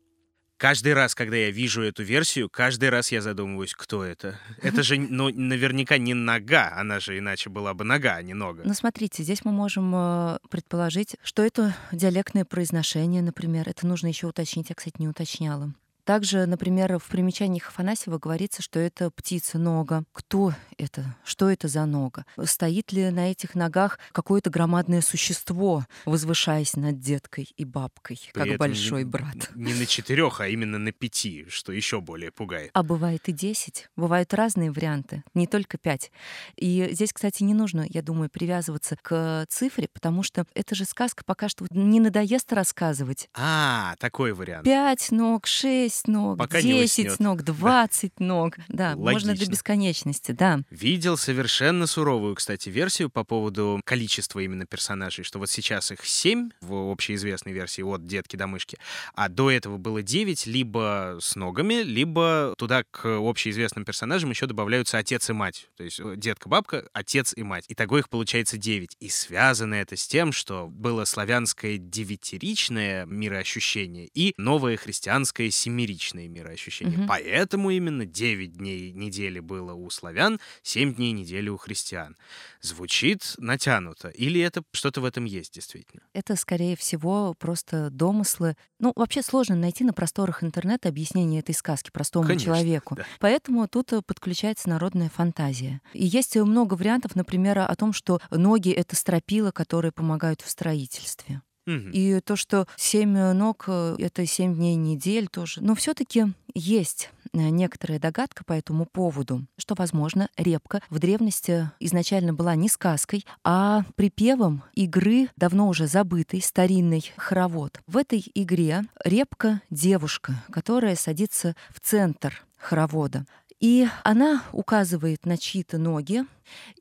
Каждый 0.57 0.93
раз, 0.93 1.15
когда 1.15 1.35
я 1.35 1.51
вижу 1.51 1.81
эту 1.81 2.03
версию, 2.03 2.49
каждый 2.49 2.89
раз 2.89 3.11
я 3.11 3.21
задумываюсь, 3.21 3.73
кто 3.73 4.03
это. 4.03 4.39
Это 4.61 4.83
же 4.83 4.97
ну, 5.09 5.29
наверняка 5.29 5.97
не 5.97 6.13
нога, 6.13 6.73
она 6.75 6.99
же 6.99 7.17
иначе 7.17 7.49
была 7.49 7.73
бы 7.73 7.83
нога, 7.83 8.15
а 8.15 8.21
не 8.21 8.33
нога. 8.33 8.63
Ну, 8.65 8.73
смотрите, 8.73 9.23
здесь 9.23 9.43
мы 9.43 9.51
можем 9.51 9.93
э, 9.95 10.37
предположить, 10.49 11.17
что 11.23 11.43
это 11.43 11.75
диалектное 11.91 12.45
произношение, 12.45 13.21
например. 13.21 13.67
Это 13.67 13.85
нужно 13.87 14.07
еще 14.07 14.27
уточнить, 14.27 14.69
я, 14.69 14.75
кстати, 14.75 14.95
не 14.99 15.07
уточняла. 15.07 15.73
Также, 16.05 16.45
например, 16.45 16.99
в 16.99 17.07
примечаниях 17.07 17.69
Афанасьева 17.69 18.17
говорится, 18.17 18.61
что 18.61 18.79
это 18.79 19.09
птица 19.09 19.57
нога. 19.57 20.03
Кто 20.11 20.53
это? 20.77 21.15
Что 21.23 21.49
это 21.49 21.67
за 21.67 21.85
нога? 21.85 22.25
Стоит 22.43 22.91
ли 22.91 23.09
на 23.09 23.31
этих 23.31 23.55
ногах 23.55 23.99
какое-то 24.11 24.49
громадное 24.49 25.01
существо, 25.01 25.85
возвышаясь 26.05 26.75
над 26.75 26.99
деткой 26.99 27.53
и 27.55 27.63
бабкой, 27.63 28.19
При 28.33 28.49
как 28.49 28.59
большой 28.59 29.03
не, 29.03 29.09
брат? 29.09 29.49
Не 29.55 29.73
на 29.73 29.85
четырех, 29.85 30.41
а 30.41 30.47
именно 30.47 30.77
на 30.77 30.91
пяти, 30.91 31.45
что 31.47 31.71
еще 31.71 32.01
более 32.01 32.31
пугает. 32.31 32.71
А 32.73 32.83
бывает 32.83 33.29
и 33.29 33.31
десять. 33.31 33.89
Бывают 33.95 34.33
разные 34.33 34.71
варианты, 34.71 35.23
не 35.33 35.47
только 35.47 35.77
пять. 35.77 36.11
И 36.57 36.89
здесь, 36.91 37.13
кстати, 37.13 37.43
не 37.43 37.53
нужно, 37.53 37.85
я 37.87 38.01
думаю, 38.01 38.29
привязываться 38.29 38.97
к 39.01 39.45
цифре, 39.49 39.87
потому 39.93 40.23
что 40.23 40.45
это 40.53 40.75
же 40.75 40.83
сказка 40.83 41.23
пока 41.23 41.47
что 41.47 41.65
не 41.69 41.99
надоест 42.01 42.51
рассказывать. 42.51 43.29
А, 43.33 43.95
такой 43.99 44.33
вариант. 44.33 44.65
Пять 44.65 45.11
ног, 45.11 45.47
шесть 45.47 45.92
6 45.93 46.07
ног, 46.07 46.37
Пока 46.37 46.61
10 46.61 47.19
ног, 47.19 47.43
20 47.43 48.13
да. 48.17 48.25
ног. 48.25 48.55
Да, 48.67 48.89
Логично. 48.95 49.11
можно 49.11 49.35
до 49.35 49.45
бесконечности, 49.45 50.31
да. 50.31 50.61
Видел 50.69 51.17
совершенно 51.17 51.87
суровую, 51.87 52.35
кстати, 52.35 52.69
версию 52.69 53.09
по 53.09 53.23
поводу 53.23 53.79
количества 53.85 54.39
именно 54.39 54.65
персонажей, 54.65 55.23
что 55.23 55.39
вот 55.39 55.49
сейчас 55.49 55.91
их 55.91 56.05
7 56.05 56.49
в 56.61 56.91
общеизвестной 56.91 57.53
версии 57.53 57.81
от 57.83 58.05
детки 58.07 58.35
до 58.35 58.47
мышки, 58.47 58.77
а 59.13 59.29
до 59.29 59.51
этого 59.51 59.77
было 59.77 60.01
9 60.01 60.47
либо 60.47 61.17
с 61.21 61.35
ногами, 61.35 61.83
либо 61.83 62.55
туда 62.57 62.83
к 62.89 63.05
общеизвестным 63.05 63.85
персонажам 63.85 64.31
еще 64.31 64.47
добавляются 64.47 64.97
отец 64.97 65.29
и 65.29 65.33
мать. 65.33 65.67
То 65.77 65.83
есть 65.83 65.99
э, 65.99 66.15
детка-бабка, 66.17 66.87
отец 66.93 67.33
и 67.35 67.43
мать. 67.43 67.65
Итого 67.67 67.99
их 67.99 68.09
получается 68.09 68.57
9. 68.57 68.97
И 68.99 69.09
связано 69.09 69.75
это 69.75 69.95
с 69.95 70.07
тем, 70.07 70.31
что 70.31 70.67
было 70.67 71.05
славянское 71.05 71.77
девятеричное 71.77 73.05
мироощущение 73.05 74.09
и 74.13 74.33
новое 74.37 74.77
христианское 74.77 75.51
семиричное 75.51 75.82
семеричные 75.83 76.27
мироощущения. 76.27 76.99
Угу. 76.99 77.07
Поэтому 77.07 77.69
именно 77.69 78.05
9 78.05 78.53
дней 78.53 78.91
недели 78.91 79.39
было 79.39 79.73
у 79.73 79.89
славян, 79.89 80.39
7 80.63 80.95
дней 80.95 81.11
недели 81.11 81.49
у 81.49 81.57
христиан. 81.57 82.15
Звучит 82.61 83.35
натянуто. 83.37 84.09
Или 84.09 84.41
это 84.41 84.63
что-то 84.71 85.01
в 85.01 85.05
этом 85.05 85.25
есть 85.25 85.53
действительно? 85.53 86.03
Это, 86.13 86.35
скорее 86.35 86.75
всего, 86.75 87.33
просто 87.37 87.89
домыслы. 87.89 88.55
Ну, 88.79 88.93
вообще 88.95 89.21
сложно 89.21 89.55
найти 89.55 89.83
на 89.83 89.93
просторах 89.93 90.43
интернета 90.43 90.89
объяснение 90.89 91.41
этой 91.41 91.55
сказки 91.55 91.89
простому 91.91 92.27
Конечно, 92.27 92.45
человеку. 92.45 92.95
Да. 92.95 93.05
Поэтому 93.19 93.67
тут 93.67 93.93
э, 93.93 94.01
подключается 94.01 94.69
народная 94.69 95.09
фантазия. 95.09 95.81
И 95.93 96.05
есть 96.05 96.35
много 96.35 96.75
вариантов, 96.75 97.15
например, 97.15 97.59
о 97.59 97.75
том, 97.75 97.93
что 97.93 98.21
ноги— 98.31 98.69
это 98.71 98.95
стропила, 98.95 99.51
которые 99.51 99.91
помогают 99.91 100.41
в 100.41 100.49
строительстве. 100.49 101.41
И 101.65 102.19
то, 102.21 102.35
что 102.35 102.67
семь 102.75 103.17
ног— 103.33 103.65
это 103.69 104.25
семь 104.25 104.55
дней 104.55 104.75
недель 104.75 105.27
тоже. 105.27 105.61
Но 105.61 105.75
все 105.75 105.93
таки 105.93 106.25
есть 106.53 107.09
э, 107.31 107.37
некоторая 107.37 107.99
догадка 107.99 108.43
по 108.43 108.53
этому 108.53 108.85
поводу, 108.85 109.45
что, 109.57 109.75
возможно, 109.77 110.29
репка 110.37 110.81
в 110.89 110.99
древности 110.99 111.71
изначально 111.79 112.33
была 112.33 112.55
не 112.55 112.69
сказкой, 112.69 113.25
а 113.43 113.83
припевом 113.95 114.63
игры, 114.73 115.29
давно 115.35 115.67
уже 115.67 115.87
забытой, 115.87 116.41
старинный 116.41 117.11
хоровод. 117.17 117.81
В 117.87 117.97
этой 117.97 118.23
игре 118.35 118.83
репка— 119.03 119.61
девушка, 119.69 120.43
которая 120.51 120.95
садится 120.95 121.55
в 121.73 121.79
центр 121.79 122.45
хоровода. 122.57 123.25
И 123.59 123.87
она 124.03 124.43
указывает 124.51 125.25
на 125.25 125.37
чьи-то 125.37 125.77
ноги, 125.77 126.25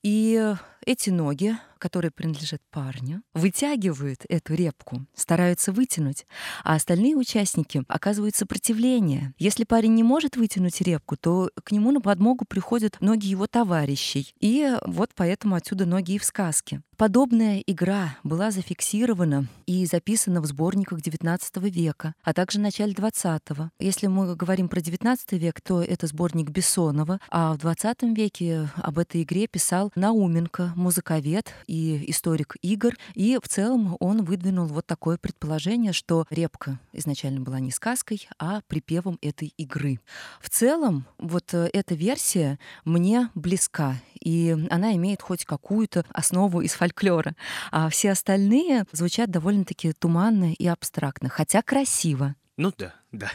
и 0.02 0.54
эти 0.84 1.10
ноги 1.10 1.56
которые 1.82 2.12
принадлежат 2.12 2.62
парню, 2.70 3.22
вытягивают 3.34 4.20
эту 4.28 4.54
репку, 4.54 5.04
стараются 5.16 5.72
вытянуть, 5.72 6.26
а 6.62 6.76
остальные 6.76 7.16
участники 7.16 7.82
оказывают 7.88 8.36
сопротивление. 8.36 9.34
Если 9.36 9.64
парень 9.64 9.94
не 9.94 10.04
может 10.04 10.36
вытянуть 10.36 10.80
репку, 10.80 11.16
то 11.16 11.50
к 11.64 11.72
нему 11.72 11.90
на 11.90 12.00
подмогу 12.00 12.44
приходят 12.44 12.98
ноги 13.00 13.26
его 13.26 13.48
товарищей. 13.48 14.32
И 14.38 14.76
вот 14.86 15.10
поэтому 15.16 15.56
отсюда 15.56 15.84
ноги 15.84 16.14
и 16.14 16.18
в 16.20 16.24
сказке. 16.24 16.82
Подобная 16.96 17.58
игра 17.66 18.16
была 18.22 18.52
зафиксирована 18.52 19.48
и 19.66 19.84
записана 19.86 20.40
в 20.40 20.46
сборниках 20.46 21.00
XIX 21.00 21.40
века, 21.68 22.14
а 22.22 22.32
также 22.32 22.60
начале 22.60 22.92
XX. 22.92 23.70
Если 23.80 24.06
мы 24.06 24.36
говорим 24.36 24.68
про 24.68 24.78
XIX 24.78 25.18
век, 25.32 25.60
то 25.60 25.82
это 25.82 26.06
сборник 26.06 26.50
Бессонова, 26.50 27.18
а 27.28 27.54
в 27.54 27.66
XX 27.66 28.14
веке 28.14 28.70
об 28.76 29.00
этой 29.00 29.24
игре 29.24 29.48
писал 29.48 29.90
Науменко, 29.96 30.71
музыковед 30.76 31.52
и 31.66 32.10
историк 32.10 32.56
игр. 32.62 32.94
И 33.14 33.38
в 33.42 33.48
целом 33.48 33.96
он 34.00 34.24
выдвинул 34.24 34.66
вот 34.66 34.86
такое 34.86 35.18
предположение, 35.18 35.92
что 35.92 36.26
репка 36.30 36.78
изначально 36.92 37.40
была 37.40 37.60
не 37.60 37.70
сказкой, 37.70 38.28
а 38.38 38.60
припевом 38.66 39.18
этой 39.22 39.52
игры. 39.56 40.00
В 40.40 40.48
целом, 40.48 41.06
вот 41.18 41.54
э, 41.54 41.68
эта 41.72 41.94
версия 41.94 42.58
мне 42.84 43.30
близка, 43.34 43.96
и 44.20 44.56
она 44.70 44.94
имеет 44.94 45.22
хоть 45.22 45.44
какую-то 45.44 46.04
основу 46.12 46.60
из 46.60 46.72
фольклора. 46.72 47.34
А 47.70 47.88
все 47.88 48.12
остальные 48.12 48.86
звучат 48.92 49.30
довольно-таки 49.30 49.92
туманно 49.92 50.52
и 50.52 50.66
абстрактно, 50.66 51.28
хотя 51.28 51.62
красиво. 51.62 52.34
Ну 52.56 52.72
да, 52.76 52.94
да. 53.12 53.30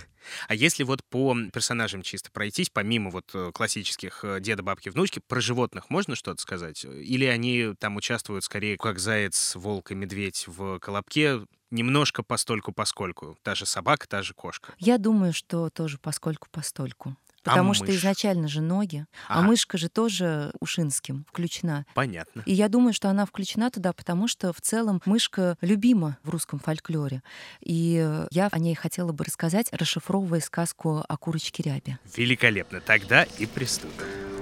А 0.47 0.55
если 0.55 0.83
вот 0.83 1.03
по 1.03 1.35
персонажам 1.53 2.01
чисто 2.01 2.31
пройтись, 2.31 2.69
помимо 2.69 3.09
вот 3.09 3.31
э, 3.33 3.51
классических 3.53 4.23
э, 4.23 4.39
деда, 4.39 4.63
бабки, 4.63 4.89
внучки, 4.89 5.21
про 5.27 5.41
животных 5.41 5.89
можно 5.89 6.15
что-то 6.15 6.41
сказать? 6.41 6.85
Или 6.85 7.25
они 7.25 7.73
там 7.79 7.95
участвуют 7.95 8.43
скорее 8.43 8.77
как 8.77 8.99
заяц, 8.99 9.55
волк 9.55 9.91
и 9.91 9.95
медведь 9.95 10.45
в 10.47 10.79
колобке, 10.79 11.41
немножко 11.71 12.23
постольку-поскольку? 12.23 13.37
Та 13.43 13.55
же 13.55 13.65
собака, 13.65 14.07
та 14.07 14.21
же 14.23 14.33
кошка. 14.33 14.73
Я 14.79 14.97
думаю, 14.97 15.33
что 15.33 15.69
тоже 15.69 15.97
поскольку-постольку. 15.97 17.15
Потому 17.47 17.71
а 17.71 17.73
что 17.73 17.85
мышь? 17.85 17.95
изначально 17.95 18.47
же 18.47 18.61
ноги, 18.61 19.05
а. 19.27 19.39
а 19.39 19.41
мышка 19.41 19.77
же 19.77 19.89
тоже 19.89 20.51
Ушинским 20.59 21.25
включена. 21.29 21.85
Понятно. 21.93 22.43
И 22.45 22.53
я 22.53 22.69
думаю, 22.69 22.93
что 22.93 23.09
она 23.09 23.25
включена 23.25 23.71
туда, 23.71 23.93
потому 23.93 24.27
что 24.27 24.53
в 24.53 24.61
целом 24.61 25.01
мышка 25.05 25.57
любима 25.61 26.17
в 26.23 26.29
русском 26.29 26.59
фольклоре. 26.59 27.23
И 27.61 28.25
я 28.31 28.47
о 28.51 28.59
ней 28.59 28.75
хотела 28.75 29.11
бы 29.11 29.23
рассказать, 29.23 29.67
расшифровывая 29.71 30.41
сказку 30.41 31.03
о 31.07 31.17
курочке 31.17 31.63
Рябе. 31.63 31.99
Великолепно. 32.15 32.81
Тогда 32.81 33.23
и 33.23 33.45
приступим. 33.45 34.36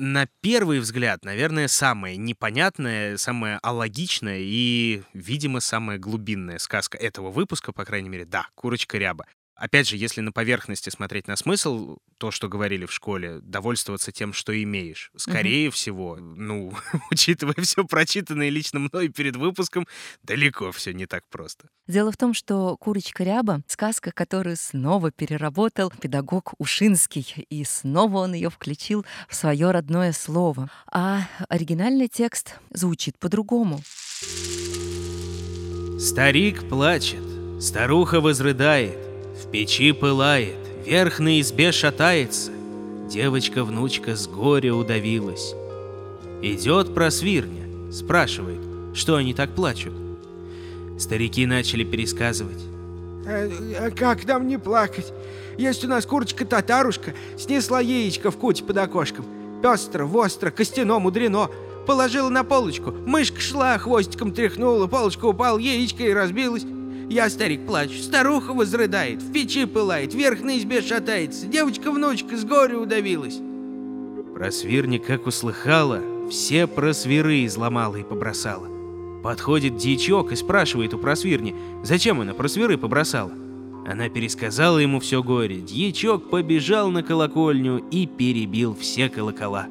На 0.00 0.26
первый 0.40 0.80
взгляд, 0.80 1.26
наверное, 1.26 1.68
самая 1.68 2.16
непонятная, 2.16 3.18
самая 3.18 3.58
алогичная 3.58 4.38
и, 4.40 5.02
видимо, 5.12 5.60
самая 5.60 5.98
глубинная 5.98 6.58
сказка 6.58 6.96
этого 6.96 7.30
выпуска, 7.30 7.72
по 7.72 7.84
крайней 7.84 8.08
мере, 8.08 8.24
да, 8.24 8.46
«Курочка 8.54 8.96
ряба». 8.96 9.26
Опять 9.60 9.90
же, 9.90 9.98
если 9.98 10.22
на 10.22 10.32
поверхности 10.32 10.88
смотреть 10.88 11.28
на 11.28 11.36
смысл, 11.36 11.98
то, 12.16 12.30
что 12.30 12.48
говорили 12.48 12.86
в 12.86 12.92
школе, 12.92 13.40
довольствоваться 13.42 14.10
тем, 14.10 14.32
что 14.32 14.54
имеешь. 14.62 15.12
Скорее 15.16 15.68
угу. 15.68 15.74
всего, 15.74 16.16
ну, 16.16 16.72
учитывая 17.10 17.62
все 17.62 17.84
прочитанное 17.84 18.48
лично 18.48 18.80
мной 18.80 19.10
перед 19.10 19.36
выпуском, 19.36 19.86
далеко 20.22 20.72
все 20.72 20.94
не 20.94 21.04
так 21.04 21.24
просто. 21.28 21.68
Дело 21.86 22.10
в 22.10 22.16
том, 22.16 22.32
что 22.32 22.74
«Курочка 22.78 23.22
ряба»— 23.22 23.60
сказка, 23.66 24.12
которую 24.12 24.56
снова 24.56 25.10
переработал 25.10 25.90
педагог 25.90 26.54
Ушинский, 26.56 27.44
и 27.50 27.62
снова 27.64 28.20
он 28.20 28.32
ее 28.32 28.48
включил 28.48 29.04
в 29.28 29.34
свое 29.34 29.72
родное 29.72 30.12
слово. 30.12 30.70
А 30.90 31.28
оригинальный 31.50 32.08
текст 32.08 32.56
звучит 32.70 33.18
по-другому. 33.18 33.82
Старик 35.98 36.66
плачет, 36.66 37.22
старуха 37.60 38.22
возрыдает, 38.22 39.09
в 39.42 39.50
печи 39.50 39.92
пылает, 39.92 40.56
верх 40.84 41.18
на 41.18 41.40
избе 41.40 41.72
шатается, 41.72 42.52
Девочка-внучка 43.10 44.14
с 44.14 44.28
горя 44.28 44.72
удавилась. 44.72 45.56
Идет 46.42 46.94
просвирня, 46.94 47.92
спрашивает, 47.92 48.60
что 48.94 49.16
они 49.16 49.34
так 49.34 49.50
плачут. 49.50 49.92
Старики 50.96 51.44
начали 51.44 51.82
пересказывать. 51.82 52.62
А, 53.26 53.50
а 53.80 53.90
как 53.90 54.24
нам 54.28 54.46
не 54.46 54.60
плакать? 54.60 55.12
Есть 55.58 55.84
у 55.84 55.88
нас 55.88 56.06
курочка-татарушка, 56.06 57.12
снесла 57.36 57.80
яичко 57.80 58.30
в 58.30 58.36
куче 58.36 58.62
под 58.62 58.76
окошком. 58.76 59.26
Пестро, 59.60 60.06
востро, 60.06 60.52
костяно, 60.52 61.00
мудрено. 61.00 61.50
Положила 61.88 62.28
на 62.28 62.44
полочку, 62.44 62.92
мышка 62.92 63.40
шла, 63.40 63.76
хвостиком 63.76 64.30
тряхнула, 64.32 64.86
полочка 64.86 65.24
упала, 65.24 65.58
яичко 65.58 66.04
и 66.04 66.12
разбилась. 66.12 66.62
Я, 67.10 67.28
старик, 67.28 67.66
плачу, 67.66 68.00
старуха 68.00 68.52
возрыдает, 68.52 69.20
в 69.20 69.32
печи 69.32 69.64
пылает, 69.64 70.14
вверх 70.14 70.42
на 70.42 70.56
избе 70.56 70.80
шатается, 70.80 71.46
девочка-внучка 71.46 72.36
с 72.36 72.44
горя 72.44 72.78
удавилась. 72.78 73.40
Просвирник, 74.32 75.06
как 75.06 75.26
услыхала, 75.26 76.00
все 76.30 76.68
просвиры 76.68 77.44
изломала 77.46 77.96
и 77.96 78.04
побросала. 78.04 78.68
Подходит 79.24 79.76
дьячок 79.76 80.30
и 80.30 80.36
спрашивает 80.36 80.94
у 80.94 80.98
просвирни, 80.98 81.56
зачем 81.82 82.20
она 82.20 82.32
просвиры 82.32 82.78
побросала. 82.78 83.32
Она 83.88 84.08
пересказала 84.08 84.78
ему 84.78 85.00
все 85.00 85.20
горе. 85.20 85.56
Дьячок 85.56 86.30
побежал 86.30 86.90
на 86.90 87.02
колокольню 87.02 87.78
и 87.90 88.06
перебил 88.06 88.76
все 88.76 89.08
колокола. 89.08 89.66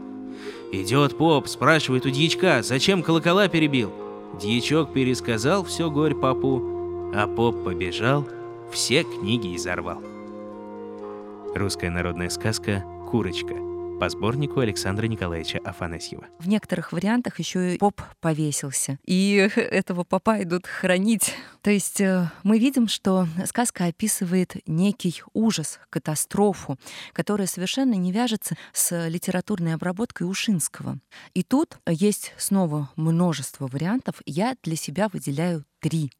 Идет 0.73 1.17
поп, 1.17 1.47
спрашивает 1.47 2.05
у 2.05 2.09
дьячка, 2.09 2.63
зачем 2.63 3.01
колокола 3.01 3.47
перебил. 3.47 3.93
Дьячок 4.41 4.91
пересказал 4.91 5.63
все 5.63 5.89
горе 5.89 6.15
попу, 6.15 6.78
а 7.13 7.27
поп 7.27 7.63
побежал, 7.63 8.27
все 8.71 9.03
книги 9.03 9.55
изорвал. 9.55 10.01
Русская 11.55 11.89
народная 11.89 12.29
сказка 12.29 12.83
«Курочка» 13.09 13.55
по 13.99 14.07
сборнику 14.07 14.61
Александра 14.61 15.07
Николаевича 15.07 15.59
Афанасьева. 15.65 16.25
В 16.39 16.47
некоторых 16.47 16.93
вариантах 16.93 17.39
еще 17.39 17.75
и 17.75 17.77
поп 17.77 18.01
повесился. 18.21 18.97
И 19.05 19.49
этого 19.55 20.03
попа 20.03 20.41
идут 20.41 20.67
хранить. 20.67 21.35
То 21.61 21.71
есть 21.71 21.99
э, 21.99 22.29
мы 22.43 22.57
видим, 22.59 22.87
что 22.87 23.27
сказка 23.45 23.85
описывает 23.85 24.55
некий 24.67 25.21
ужас, 25.33 25.79
катастрофу, 25.89 26.77
которая 27.13 27.47
совершенно 27.47 27.95
не 27.95 28.11
вяжется 28.11 28.55
с 28.73 29.07
литературной 29.07 29.73
обработкой 29.73 30.29
Ушинского. 30.29 30.99
И 31.33 31.43
тут 31.43 31.79
есть 31.87 32.33
снова 32.37 32.89
множество 32.95 33.67
вариантов. 33.67 34.21
Я 34.25 34.55
для 34.63 34.75
себя 34.75 35.09
выделяю 35.09 35.65
три. 35.79 36.11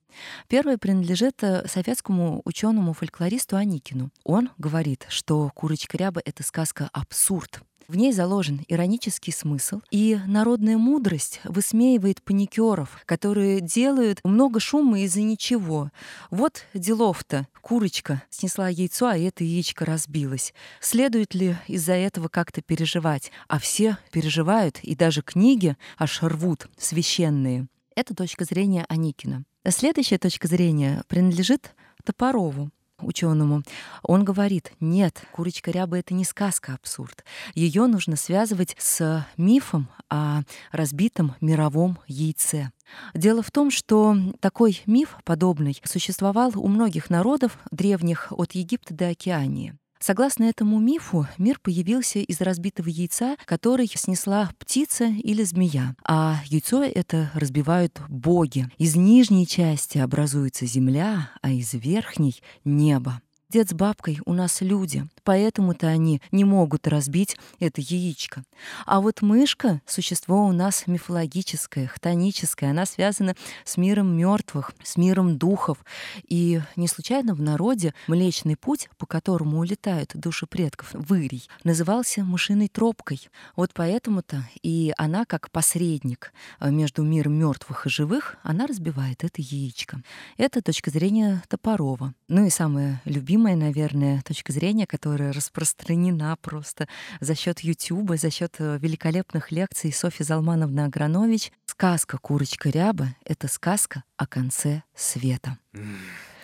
Первый 0.47 0.77
принадлежит 0.77 1.43
э, 1.43 1.67
советскому 1.67 2.41
ученому-фольклористу 2.45 3.55
Аникину. 3.55 4.11
Он 4.23 4.49
говорит, 4.57 5.05
что 5.09 5.51
«Курочка 5.53 5.97
ряба»— 5.97 6.21
это 6.25 6.43
сказка 6.43 6.89
«абсурд». 6.91 7.61
В 7.89 7.97
ней 7.97 8.13
заложен 8.13 8.61
иронический 8.67 9.33
смысл, 9.33 9.81
и 9.89 10.19
народная 10.27 10.77
мудрость 10.77 11.41
высмеивает 11.43 12.21
паникеров, 12.21 13.01
которые 13.07 13.61
делают 13.61 14.19
много 14.23 14.59
шума 14.59 14.99
из-за 14.99 15.21
ничего. 15.21 15.89
Вот 16.29 16.65
делов-то. 16.75 17.47
Курочка 17.61 18.21
снесла 18.29 18.69
яйцо, 18.69 19.07
а 19.07 19.17
это 19.17 19.43
яичко 19.43 19.85
разбилось. 19.85 20.53
Следует 20.79 21.33
ли 21.33 21.55
из-за 21.65 21.93
этого 21.93 22.27
как-то 22.27 22.61
переживать? 22.61 23.31
А 23.47 23.57
все 23.57 23.97
переживают, 24.11 24.77
и 24.83 24.95
даже 24.95 25.23
книги 25.23 25.75
аж 25.97 26.21
рвут 26.21 26.67
священные. 26.77 27.65
Это 27.95 28.13
точка 28.13 28.45
зрения 28.45 28.85
Аникина. 28.87 29.45
Следующая 29.67 30.19
точка 30.19 30.47
зрения 30.47 31.03
принадлежит 31.07 31.73
Топорову 32.05 32.69
ученому. 33.01 33.63
Он 34.03 34.23
говорит, 34.23 34.73
нет, 34.79 35.23
курочка 35.31 35.71
ряба— 35.71 35.97
это 35.99 36.13
не 36.13 36.25
сказка, 36.25 36.73
абсурд. 36.73 37.23
Ее 37.55 37.87
нужно 37.87 38.15
связывать 38.15 38.75
с 38.79 39.25
мифом 39.37 39.89
о 40.09 40.41
разбитом 40.71 41.35
мировом 41.41 41.99
яйце. 42.07 42.71
Дело 43.13 43.43
в 43.43 43.51
том, 43.51 43.71
что 43.71 44.15
такой 44.39 44.81
миф 44.85 45.17
подобный 45.23 45.79
существовал 45.83 46.51
у 46.55 46.67
многих 46.67 47.09
народов 47.09 47.57
древних 47.71 48.31
от 48.31 48.53
Египта 48.53 48.93
до 48.93 49.09
Океании. 49.09 49.77
Согласно 49.99 50.45
этому 50.45 50.79
мифу, 50.79 51.27
мир 51.37 51.59
появился 51.61 52.19
из 52.19 52.39
разбитого 52.39 52.87
яйца, 52.87 53.35
который 53.45 53.87
снесла 53.87 54.49
птица 54.57 55.05
или 55.05 55.43
змея. 55.43 55.95
А 56.05 56.41
яйцо 56.45 56.83
это 56.83 57.29
разбивают 57.33 58.01
боги. 58.07 58.69
Из 58.77 58.95
нижней 58.95 59.45
части 59.45 59.97
образуется 59.97 60.65
земля, 60.65 61.31
а 61.41 61.51
из 61.51 61.73
верхней— 61.73 62.41
небо. 62.63 63.21
Дед 63.51 63.67
с 63.67 63.73
бабкой 63.73 64.19
у 64.25 64.33
нас 64.33 64.61
люди, 64.61 65.07
поэтому-то 65.23 65.87
они 65.87 66.21
не 66.31 66.43
могут 66.43 66.87
разбить 66.87 67.35
это 67.59 67.81
яичко. 67.81 68.43
А 68.85 69.01
вот 69.01 69.23
мышка— 69.23 69.81
существо 69.87 70.45
у 70.45 70.51
нас 70.51 70.85
мифологическое, 70.85 71.87
хтоническое. 71.87 72.69
Она 72.69 72.85
связана 72.85 73.35
с 73.65 73.75
миром 73.77 74.15
мертвых, 74.15 74.71
с 74.83 74.97
миром 74.97 75.39
духов. 75.39 75.83
И 76.27 76.61
не 76.75 76.87
случайно 76.87 77.33
в 77.33 77.41
народе 77.41 77.95
Млечный 78.05 78.55
Путь, 78.55 78.87
по 78.99 79.07
которому 79.07 79.57
улетают 79.57 80.11
души 80.13 80.45
предков, 80.45 80.89
вырий, 80.93 81.49
назывался 81.63 82.23
мышиной 82.23 82.67
тропкой. 82.67 83.29
Вот 83.55 83.71
поэтому-то 83.73 84.43
и 84.61 84.93
она, 84.95 85.25
как 85.25 85.49
посредник 85.49 86.33
э, 86.59 86.69
между 86.69 87.01
миром 87.01 87.33
мертвых 87.33 87.87
и 87.87 87.89
живых, 87.89 88.37
она 88.43 88.67
разбивает 88.67 89.23
это 89.23 89.41
яичко. 89.41 90.03
Это 90.37 90.61
точка 90.61 90.91
зрения 90.91 91.41
Топорова. 91.47 92.13
Ну 92.27 92.45
и 92.45 92.51
самое 92.51 93.01
любимое 93.05 93.38
любимая, 93.39 93.55
наверное, 93.55 94.21
точка 94.21 94.51
зрения, 94.51 94.85
которая 94.85 95.31
распространена 95.31 96.35
просто 96.41 96.89
за 97.21 97.35
счет 97.35 97.61
Ютуба, 97.61 98.17
за 98.17 98.29
счет 98.29 98.55
э, 98.59 98.77
великолепных 98.81 99.53
лекций 99.53 99.93
Софьи 99.93 100.25
Залмановны 100.25 100.81
Агранович. 100.81 101.53
Сказка 101.65 102.17
«Курочка 102.17 102.69
ряба»— 102.69 103.15
это 103.23 103.47
сказка 103.47 104.03
о 104.17 104.27
конце 104.27 104.83
света. 104.93 105.57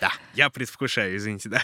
Да, 0.00 0.12
я 0.34 0.50
предвкушаю, 0.50 1.16
извините, 1.16 1.48
да. 1.48 1.62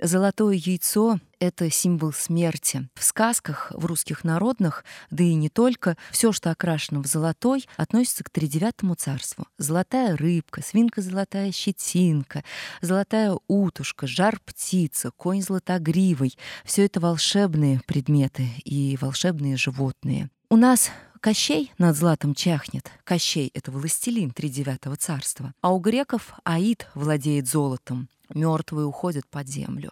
Золотое 0.00 0.54
яйцо— 0.54 1.18
это 1.40 1.70
символ 1.70 2.12
смерти. 2.12 2.88
В 2.94 3.04
сказках, 3.04 3.70
в 3.74 3.84
русских 3.84 4.24
народных, 4.24 4.84
да 5.10 5.24
и 5.24 5.34
не 5.34 5.48
только, 5.50 5.96
все, 6.10 6.32
что 6.32 6.50
окрашено 6.50 7.02
в 7.02 7.06
золотой, 7.06 7.66
относится 7.76 8.24
к 8.24 8.30
тридевятому 8.30 8.94
царству. 8.94 9.46
Золотая 9.58 10.16
рыбка, 10.16 10.62
свинка 10.62 11.02
золотая 11.02 11.52
щетинка, 11.52 12.44
золотая 12.80 13.36
утушка, 13.46 14.06
жар 14.06 14.40
птица, 14.44 15.10
конь 15.10 15.42
золотогривый— 15.42 16.38
все 16.64 16.86
это 16.86 17.00
волшебные 17.00 17.80
предметы 17.86 18.48
и 18.64 18.96
волшебные 19.00 19.56
животные. 19.56 20.30
У 20.48 20.56
нас 20.56 20.90
Кощей 21.20 21.70
над 21.76 21.96
златом 21.96 22.34
чахнет. 22.34 22.90
Кощей— 23.04 23.50
это 23.54 23.70
властелин 23.70 24.30
тридевятого 24.30 24.96
царства. 24.96 25.52
А 25.60 25.70
у 25.70 25.78
греков 25.78 26.32
Аид 26.44 26.88
владеет 26.94 27.46
золотом. 27.46 28.08
Мертвые 28.32 28.86
уходят 28.86 29.26
под 29.28 29.46
землю, 29.46 29.90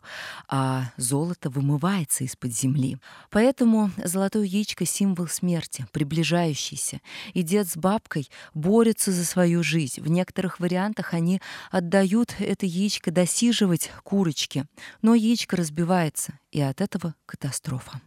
а 0.48 0.92
золото 0.96 1.50
вымывается 1.50 2.24
из-под 2.24 2.54
земли. 2.54 2.96
Поэтому 3.30 3.90
золотое 4.02 4.44
яичко— 4.44 4.84
символ 4.86 5.26
смерти, 5.28 5.86
приближающийся. 5.92 7.00
И 7.34 7.42
дед 7.42 7.68
с 7.68 7.76
бабкой 7.76 8.30
борются 8.54 9.12
за 9.12 9.26
свою 9.26 9.62
жизнь. 9.62 10.00
В 10.00 10.08
некоторых 10.08 10.60
вариантах 10.60 11.12
они 11.12 11.42
отдают 11.70 12.36
это 12.38 12.64
яичко 12.64 13.10
досиживать 13.10 13.90
курочке. 14.02 14.64
Но 15.02 15.14
яичко 15.14 15.56
разбивается, 15.56 16.38
и 16.52 16.60
от 16.62 16.80
этого 16.80 17.14
катастрофа. 17.26 18.00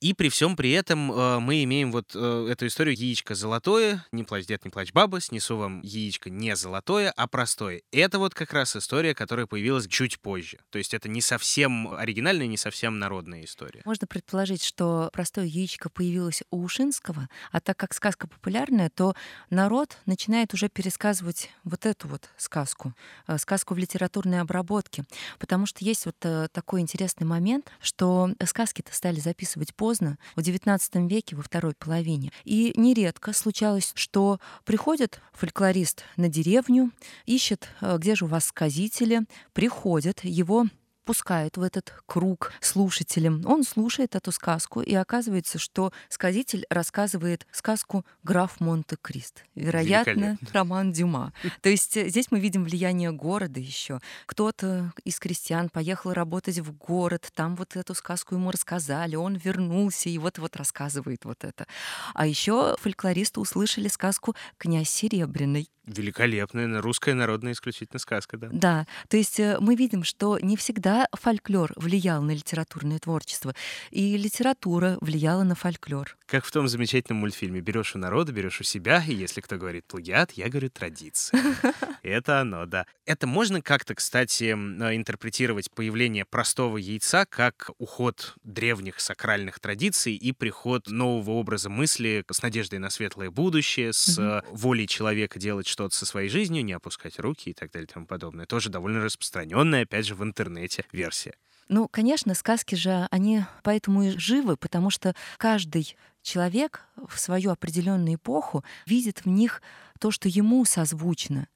И 0.00 0.14
при 0.14 0.30
всем 0.30 0.56
при 0.56 0.70
этом 0.70 1.12
э, 1.12 1.40
мы 1.40 1.62
имеем 1.64 1.92
вот 1.92 2.12
э, 2.14 2.48
эту 2.50 2.66
историю 2.66 2.96
яичко 2.96 3.34
золотое, 3.34 4.06
не 4.12 4.24
плачь, 4.24 4.46
дед, 4.46 4.64
не 4.64 4.70
плачь, 4.70 4.94
баба, 4.94 5.20
снесу 5.20 5.58
вам 5.58 5.82
яичко 5.82 6.30
не 6.30 6.56
золотое, 6.56 7.12
а 7.14 7.26
простое. 7.26 7.82
Это 7.92 8.18
вот 8.18 8.32
как 8.32 8.54
раз 8.54 8.74
история, 8.76 9.14
которая 9.14 9.44
появилась 9.44 9.86
чуть 9.86 10.18
позже. 10.18 10.58
То 10.70 10.78
есть 10.78 10.94
это 10.94 11.10
не 11.10 11.20
совсем 11.20 11.92
оригинальная, 11.92 12.46
не 12.46 12.56
совсем 12.56 12.98
народная 12.98 13.44
история. 13.44 13.82
Можно 13.84 14.06
предположить, 14.06 14.62
что 14.62 15.10
простое 15.12 15.44
яичко 15.44 15.90
появилось 15.90 16.44
у 16.50 16.62
Ушинского, 16.62 17.28
а 17.52 17.60
так 17.60 17.76
как 17.76 17.92
сказка 17.92 18.26
популярная, 18.26 18.88
то 18.88 19.14
народ 19.50 19.98
начинает 20.06 20.54
уже 20.54 20.70
пересказывать 20.70 21.50
вот 21.62 21.84
эту 21.84 22.08
вот 22.08 22.30
сказку, 22.38 22.94
э, 23.26 23.36
сказку 23.36 23.74
в 23.74 23.78
литературной 23.78 24.40
обработке. 24.40 25.04
Потому 25.38 25.66
что 25.66 25.84
есть 25.84 26.06
вот 26.06 26.16
э, 26.22 26.48
такой 26.52 26.80
интересный 26.80 27.26
момент, 27.26 27.70
что 27.82 28.30
сказки-то 28.42 28.94
стали 28.94 29.20
записывать 29.20 29.74
поздно, 29.74 29.89
поздно, 29.90 30.18
в 30.36 30.38
XIX 30.38 31.08
веке, 31.08 31.34
во 31.34 31.42
второй 31.42 31.74
половине. 31.74 32.30
И 32.44 32.72
нередко 32.76 33.32
случалось, 33.32 33.90
что 33.96 34.38
приходит 34.64 35.20
фольклорист 35.32 36.04
на 36.16 36.28
деревню, 36.28 36.92
ищет, 37.26 37.68
э, 37.80 37.98
где 37.98 38.14
же 38.14 38.26
у 38.26 38.28
вас 38.28 38.44
сказители, 38.44 39.22
приходят, 39.52 40.22
его 40.22 40.66
пускают 41.10 41.56
в 41.56 41.62
этот 41.62 41.92
круг 42.06 42.52
слушателям. 42.60 43.42
Он 43.44 43.64
слушает 43.64 44.14
эту 44.14 44.30
сказку, 44.30 44.80
и 44.80 44.94
оказывается, 44.94 45.58
что 45.58 45.92
сказитель 46.08 46.64
рассказывает 46.70 47.48
сказку 47.50 48.06
«Граф 48.22 48.60
Монте-Крист». 48.60 49.42
Вероятно, 49.56 50.38
роман 50.52 50.92
Дюма. 50.92 51.32
То 51.62 51.68
есть 51.68 51.96
э, 51.96 52.08
здесь 52.08 52.30
мы 52.30 52.38
видим 52.38 52.62
влияние 52.62 53.10
города 53.10 53.58
еще. 53.58 53.98
Кто-то 54.26 54.92
из 55.02 55.18
крестьян 55.18 55.68
поехал 55.68 56.12
работать 56.12 56.60
в 56.60 56.72
город, 56.76 57.32
там 57.34 57.56
вот 57.56 57.74
эту 57.74 57.96
сказку 57.96 58.36
ему 58.36 58.52
рассказали, 58.52 59.16
он 59.16 59.34
вернулся 59.34 60.08
и 60.08 60.16
вот-вот 60.16 60.54
рассказывает 60.54 61.24
вот 61.24 61.42
это. 61.42 61.66
А 62.14 62.24
еще 62.28 62.76
фольклористы 62.78 63.40
услышали 63.40 63.88
сказку 63.88 64.36
«Князь 64.58 64.90
Серебряный». 64.90 65.68
Великолепная 65.90 66.80
русская 66.80 67.14
народная 67.14 67.52
исключительно 67.52 67.98
сказка, 67.98 68.36
да. 68.36 68.48
Да, 68.52 68.86
то 69.08 69.16
есть 69.16 69.40
э, 69.40 69.58
мы 69.60 69.74
видим, 69.74 70.04
что 70.04 70.38
не 70.38 70.56
всегда 70.56 71.08
фольклор 71.12 71.72
влиял 71.76 72.22
на 72.22 72.32
литературное 72.32 72.98
творчество, 72.98 73.54
и 73.90 74.16
литература 74.16 74.98
влияла 75.00 75.42
на 75.42 75.54
фольклор. 75.54 76.16
Как 76.26 76.44
в 76.44 76.52
том 76.52 76.68
замечательном 76.68 77.20
мультфильме 77.20 77.60
«Берешь 77.60 77.96
у 77.96 77.98
народа, 77.98 78.32
берешь 78.32 78.60
у 78.60 78.64
себя», 78.64 79.02
и 79.06 79.14
если 79.14 79.40
кто 79.40 79.56
говорит 79.56 79.84
плагиат, 79.86 80.32
я 80.32 80.48
говорю 80.48 80.70
традиция. 80.70 81.40
Это 82.02 82.40
оно, 82.40 82.66
да. 82.66 82.86
Это 83.04 83.26
можно 83.26 83.60
как-то, 83.60 83.94
кстати, 83.94 84.44
э, 84.44 84.96
интерпретировать 84.96 85.70
появление 85.70 86.24
простого 86.24 86.76
яйца 86.76 87.26
как 87.26 87.70
уход 87.78 88.34
древних 88.44 89.00
сакральных 89.00 89.60
традиций 89.60 90.14
и 90.14 90.32
приход 90.32 90.88
нового 90.88 91.32
образа 91.32 91.68
мысли 91.68 92.24
с 92.30 92.42
надеждой 92.42 92.78
на 92.78 92.90
светлое 92.90 93.30
будущее, 93.30 93.92
с 93.92 94.18
угу. 94.18 94.56
волей 94.56 94.86
человека 94.86 95.38
делать 95.38 95.66
что-то 95.80 95.96
со 95.96 96.04
своей 96.04 96.28
жизнью, 96.28 96.62
не 96.62 96.74
опускать 96.74 97.18
руки 97.18 97.48
и 97.48 97.54
так 97.54 97.70
далее 97.70 97.86
и 97.88 97.92
тому 97.92 98.04
подобное. 98.04 98.44
Тоже 98.44 98.68
довольно 98.68 99.02
распространенная, 99.02 99.84
опять 99.84 100.06
же, 100.06 100.14
в 100.14 100.22
интернете 100.22 100.84
версия. 100.92 101.34
Ну, 101.68 101.88
конечно, 101.88 102.34
сказки 102.34 102.74
же, 102.74 103.08
они 103.10 103.44
поэтому 103.62 104.02
и 104.02 104.10
живы, 104.10 104.58
потому 104.58 104.90
что 104.90 105.14
каждый 105.38 105.96
человек 106.20 106.82
в 107.08 107.18
свою 107.18 107.50
определенную 107.50 108.16
эпоху 108.16 108.62
видит 108.84 109.24
в 109.24 109.26
них 109.26 109.62
то, 109.98 110.10
что 110.10 110.28
ему 110.28 110.66
созвучно. 110.66 111.48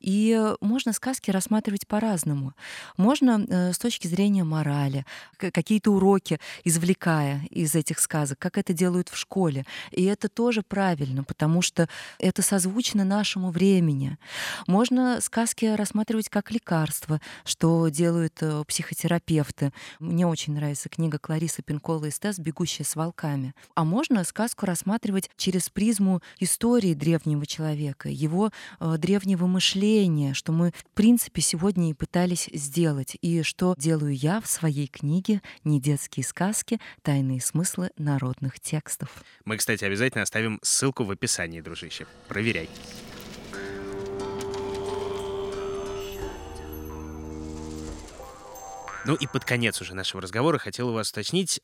И 0.00 0.40
можно 0.60 0.92
сказки 0.92 1.30
рассматривать 1.30 1.86
по-разному. 1.86 2.54
Можно 2.96 3.44
э, 3.48 3.72
с 3.72 3.78
точки 3.78 4.06
зрения 4.06 4.44
морали, 4.44 5.04
какие-то 5.36 5.92
уроки 5.92 6.38
извлекая 6.64 7.42
из 7.50 7.74
этих 7.74 7.98
сказок, 7.98 8.38
как 8.38 8.58
это 8.58 8.72
делают 8.72 9.08
в 9.08 9.16
школе. 9.16 9.64
И 9.90 10.04
это 10.04 10.28
тоже 10.28 10.62
правильно, 10.62 11.24
потому 11.24 11.62
что 11.62 11.88
это 12.18 12.42
созвучно 12.42 13.04
нашему 13.04 13.50
времени. 13.50 14.18
Можно 14.66 15.20
сказки 15.20 15.66
рассматривать 15.66 16.28
как 16.28 16.50
лекарство, 16.50 17.20
что 17.44 17.88
делают 17.88 18.38
э, 18.40 18.64
психотерапевты. 18.66 19.72
Мне 19.98 20.26
очень 20.26 20.54
нравится 20.54 20.88
книга 20.88 21.18
Кларисы 21.18 21.62
Пинкола 21.62 22.08
«Эстес. 22.08 22.38
Бегущая 22.38 22.84
с 22.84 22.96
волками». 22.96 23.54
А 23.74 23.84
можно 23.84 24.24
сказку 24.24 24.66
рассматривать 24.66 25.30
через 25.36 25.68
призму 25.68 26.20
истории 26.38 26.94
древнего 26.94 27.46
человека, 27.46 28.08
его 28.08 28.50
э, 28.80 28.96
древнего 28.98 29.46
мышления, 29.56 30.34
что 30.34 30.52
мы, 30.52 30.70
в 30.70 30.94
принципе, 30.94 31.40
сегодня 31.40 31.88
и 31.88 31.94
пытались 31.94 32.50
сделать, 32.52 33.16
и 33.22 33.42
что 33.42 33.74
делаю 33.78 34.14
я 34.14 34.42
в 34.42 34.46
своей 34.46 34.86
книге 34.86 35.40
«Не 35.64 35.80
детские 35.80 36.24
сказки. 36.24 36.78
Тайные 37.00 37.40
смыслы 37.40 37.90
народных 37.96 38.60
текстов». 38.60 39.08
Мы, 39.46 39.56
кстати, 39.56 39.82
обязательно 39.84 40.22
оставим 40.22 40.58
ссылку 40.62 41.04
в 41.04 41.10
описании, 41.10 41.62
дружище. 41.62 42.06
Проверяй. 42.28 42.68
Ну 49.06 49.14
и 49.14 49.26
под 49.26 49.46
конец 49.46 49.80
уже 49.80 49.94
нашего 49.94 50.20
разговора 50.20 50.58
хотел 50.58 50.90
у 50.90 50.92
вас 50.92 51.10
уточнить, 51.10 51.60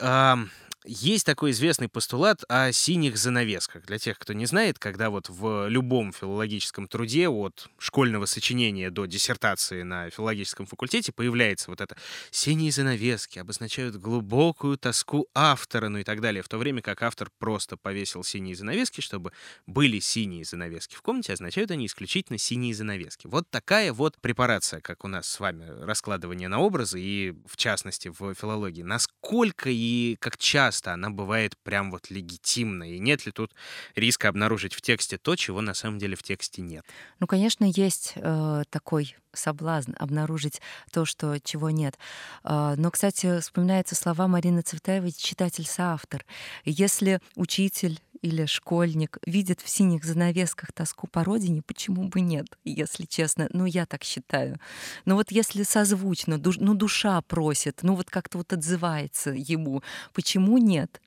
есть 0.84 1.24
такой 1.24 1.52
известный 1.52 1.88
постулат 1.88 2.42
о 2.48 2.72
синих 2.72 3.16
занавесках. 3.16 3.84
Для 3.86 3.98
тех, 3.98 4.18
кто 4.18 4.32
не 4.32 4.46
знает, 4.46 4.78
когда 4.78 5.10
вот 5.10 5.28
в 5.28 5.68
любом 5.68 6.12
филологическом 6.12 6.88
труде, 6.88 7.28
от 7.28 7.68
школьного 7.78 8.26
сочинения 8.26 8.90
до 8.90 9.06
диссертации 9.06 9.82
на 9.82 10.10
филологическом 10.10 10.66
факультете, 10.66 11.12
появляется 11.12 11.70
вот 11.70 11.80
это 11.80 11.96
«синие 12.30 12.72
занавески», 12.72 13.38
обозначают 13.38 13.96
глубокую 13.96 14.76
тоску 14.76 15.28
автора, 15.34 15.88
ну 15.88 15.98
и 15.98 16.04
так 16.04 16.20
далее, 16.20 16.42
в 16.42 16.48
то 16.48 16.58
время 16.58 16.82
как 16.82 17.02
автор 17.02 17.30
просто 17.38 17.76
повесил 17.76 18.24
синие 18.24 18.56
занавески, 18.56 19.00
чтобы 19.00 19.32
были 19.66 20.00
синие 20.00 20.44
занавески 20.44 20.94
в 20.96 21.02
комнате, 21.02 21.32
означают 21.32 21.70
они 21.70 21.86
исключительно 21.86 22.38
синие 22.38 22.74
занавески. 22.74 23.26
Вот 23.26 23.48
такая 23.50 23.92
вот 23.92 24.16
препарация, 24.20 24.80
как 24.80 25.04
у 25.04 25.08
нас 25.08 25.28
с 25.28 25.40
вами, 25.40 25.66
раскладывание 25.84 26.48
на 26.48 26.58
образы, 26.58 27.00
и 27.00 27.34
в 27.46 27.56
частности 27.56 28.08
в 28.08 28.34
филологии. 28.34 28.82
Насколько 28.82 29.70
и 29.70 30.16
как 30.20 30.36
часто 30.36 30.71
часто 30.72 30.94
она 30.94 31.10
бывает 31.10 31.56
прям 31.62 31.90
вот 31.90 32.10
легитимной. 32.10 32.92
И 32.92 32.98
нет 32.98 33.26
ли 33.26 33.32
тут 33.32 33.52
риска 33.94 34.28
обнаружить 34.28 34.72
в 34.72 34.80
тексте 34.80 35.18
то, 35.18 35.36
чего 35.36 35.60
на 35.60 35.74
самом 35.74 35.98
деле 35.98 36.16
в 36.16 36.22
тексте 36.22 36.62
нет? 36.62 36.84
Ну, 37.20 37.26
конечно, 37.26 37.64
есть 37.64 38.14
э, 38.16 38.62
такой 38.70 39.14
соблазн 39.34 39.92
обнаружить 39.98 40.60
то, 40.90 41.04
что 41.04 41.38
чего 41.40 41.70
нет. 41.70 41.98
Э, 42.44 42.74
но, 42.76 42.90
кстати, 42.90 43.40
вспоминаются 43.40 43.94
слова 43.94 44.28
Марины 44.28 44.62
Цветаевой, 44.62 45.12
читатель-соавтор. 45.12 46.24
Если 46.64 47.20
учитель 47.36 48.00
или 48.22 48.46
школьник 48.46 49.18
видит 49.26 49.60
в 49.60 49.68
синих 49.68 50.04
занавесках 50.04 50.72
тоску 50.72 51.08
по 51.08 51.24
родине, 51.24 51.62
почему 51.62 52.08
бы 52.08 52.20
нет, 52.20 52.46
если 52.64 53.04
честно? 53.04 53.48
Ну, 53.52 53.66
я 53.66 53.84
так 53.84 54.04
считаю. 54.04 54.58
Но 55.04 55.16
вот 55.16 55.30
если 55.32 55.64
созвучно, 55.64 56.38
душ, 56.38 56.56
ну, 56.58 56.74
душа 56.74 57.20
просит, 57.22 57.80
ну, 57.82 57.96
вот 57.96 58.10
как-то 58.10 58.38
вот 58.38 58.52
отзывается 58.52 59.30
ему, 59.30 59.82
почему 60.12 60.58
нет? 60.58 61.00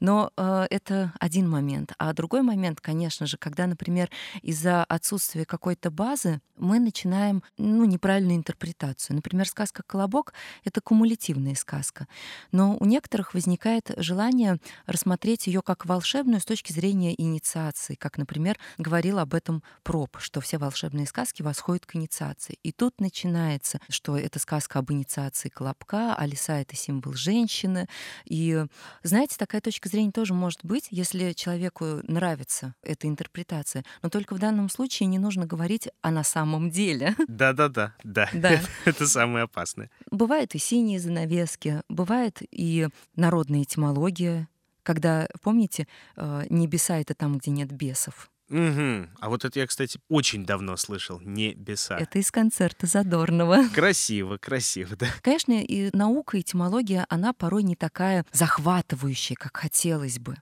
Но 0.00 0.32
э, 0.36 0.66
это 0.70 1.12
один 1.20 1.48
момент. 1.48 1.92
А 1.98 2.12
другой 2.12 2.42
момент, 2.42 2.80
конечно 2.80 3.26
же, 3.26 3.36
когда, 3.36 3.66
например, 3.66 4.10
из-за 4.42 4.84
отсутствия 4.84 5.44
какой-то 5.44 5.90
базы 5.90 6.40
мы 6.56 6.78
начинаем 6.78 7.42
ну, 7.58 7.84
неправильную 7.84 8.36
интерпретацию. 8.36 9.16
Например, 9.16 9.46
сказка 9.46 9.82
«Колобок»— 9.82 10.32
это 10.64 10.80
кумулятивная 10.80 11.54
сказка. 11.54 12.08
Но 12.52 12.76
у 12.78 12.84
некоторых 12.84 13.34
возникает 13.34 13.90
желание 13.96 14.58
рассмотреть 14.86 15.46
ее 15.46 15.62
как 15.62 15.86
волшебную 15.86 16.40
с 16.40 16.44
точки 16.44 16.72
зрения 16.72 17.20
инициации, 17.20 17.94
как, 17.94 18.18
например, 18.18 18.58
говорил 18.78 19.18
об 19.18 19.34
этом 19.34 19.62
Проб, 19.82 20.16
что 20.18 20.40
все 20.40 20.58
волшебные 20.58 21.06
сказки 21.06 21.42
восходят 21.42 21.86
к 21.86 21.96
инициации. 21.96 22.58
И 22.62 22.72
тут 22.72 23.00
начинается, 23.00 23.80
что 23.88 24.16
это 24.16 24.38
сказка 24.38 24.78
об 24.78 24.90
инициации 24.92 25.48
Колобка, 25.48 26.14
а 26.14 26.26
лиса— 26.26 26.60
это 26.60 26.76
символ 26.76 27.14
женщины. 27.14 27.88
И, 28.24 28.64
знаете, 29.02 29.36
такая 29.38 29.55
точка 29.60 29.88
зрения 29.88 30.12
тоже 30.12 30.34
может 30.34 30.64
быть, 30.64 30.88
если 30.90 31.32
человеку 31.32 32.00
нравится 32.08 32.74
эта 32.82 33.08
интерпретация. 33.08 33.84
Но 34.02 34.08
только 34.08 34.34
в 34.34 34.38
данном 34.38 34.68
случае 34.68 35.06
не 35.06 35.18
нужно 35.18 35.46
говорить 35.46 35.88
о 36.02 36.10
на 36.10 36.24
самом 36.24 36.70
деле. 36.70 37.14
Да-да-да, 37.28 37.94
да. 38.04 38.28
да. 38.32 38.60
Это 38.84 39.06
самое 39.06 39.44
опасное. 39.44 39.90
Бывают 40.10 40.54
и 40.54 40.58
синие 40.58 41.00
занавески, 41.00 41.82
бывает 41.88 42.42
и 42.50 42.88
народная 43.14 43.62
этимология, 43.62 44.48
когда, 44.82 45.28
помните, 45.42 45.88
э, 46.16 46.44
небеса— 46.48 46.98
это 47.00 47.14
там, 47.14 47.38
где 47.38 47.50
нет 47.50 47.72
бесов. 47.72 48.30
Угу. 48.48 49.08
А 49.20 49.28
вот 49.28 49.44
это 49.44 49.58
я, 49.58 49.66
кстати, 49.66 49.98
очень 50.08 50.44
давно 50.44 50.76
слышал. 50.76 51.20
Небеса. 51.20 51.98
Это 51.98 52.18
из 52.18 52.30
концерта 52.30 52.86
Задорнова. 52.86 53.68
Красиво, 53.74 54.36
красиво, 54.36 54.96
да. 54.96 55.06
Конечно, 55.22 55.52
и 55.52 55.90
наука, 55.96 56.40
этимология, 56.40 57.06
она 57.08 57.32
порой 57.32 57.64
не 57.64 57.74
такая 57.74 58.24
захватывающая, 58.32 59.36
как 59.36 59.56
хотелось 59.56 60.18
бы. 60.18 60.36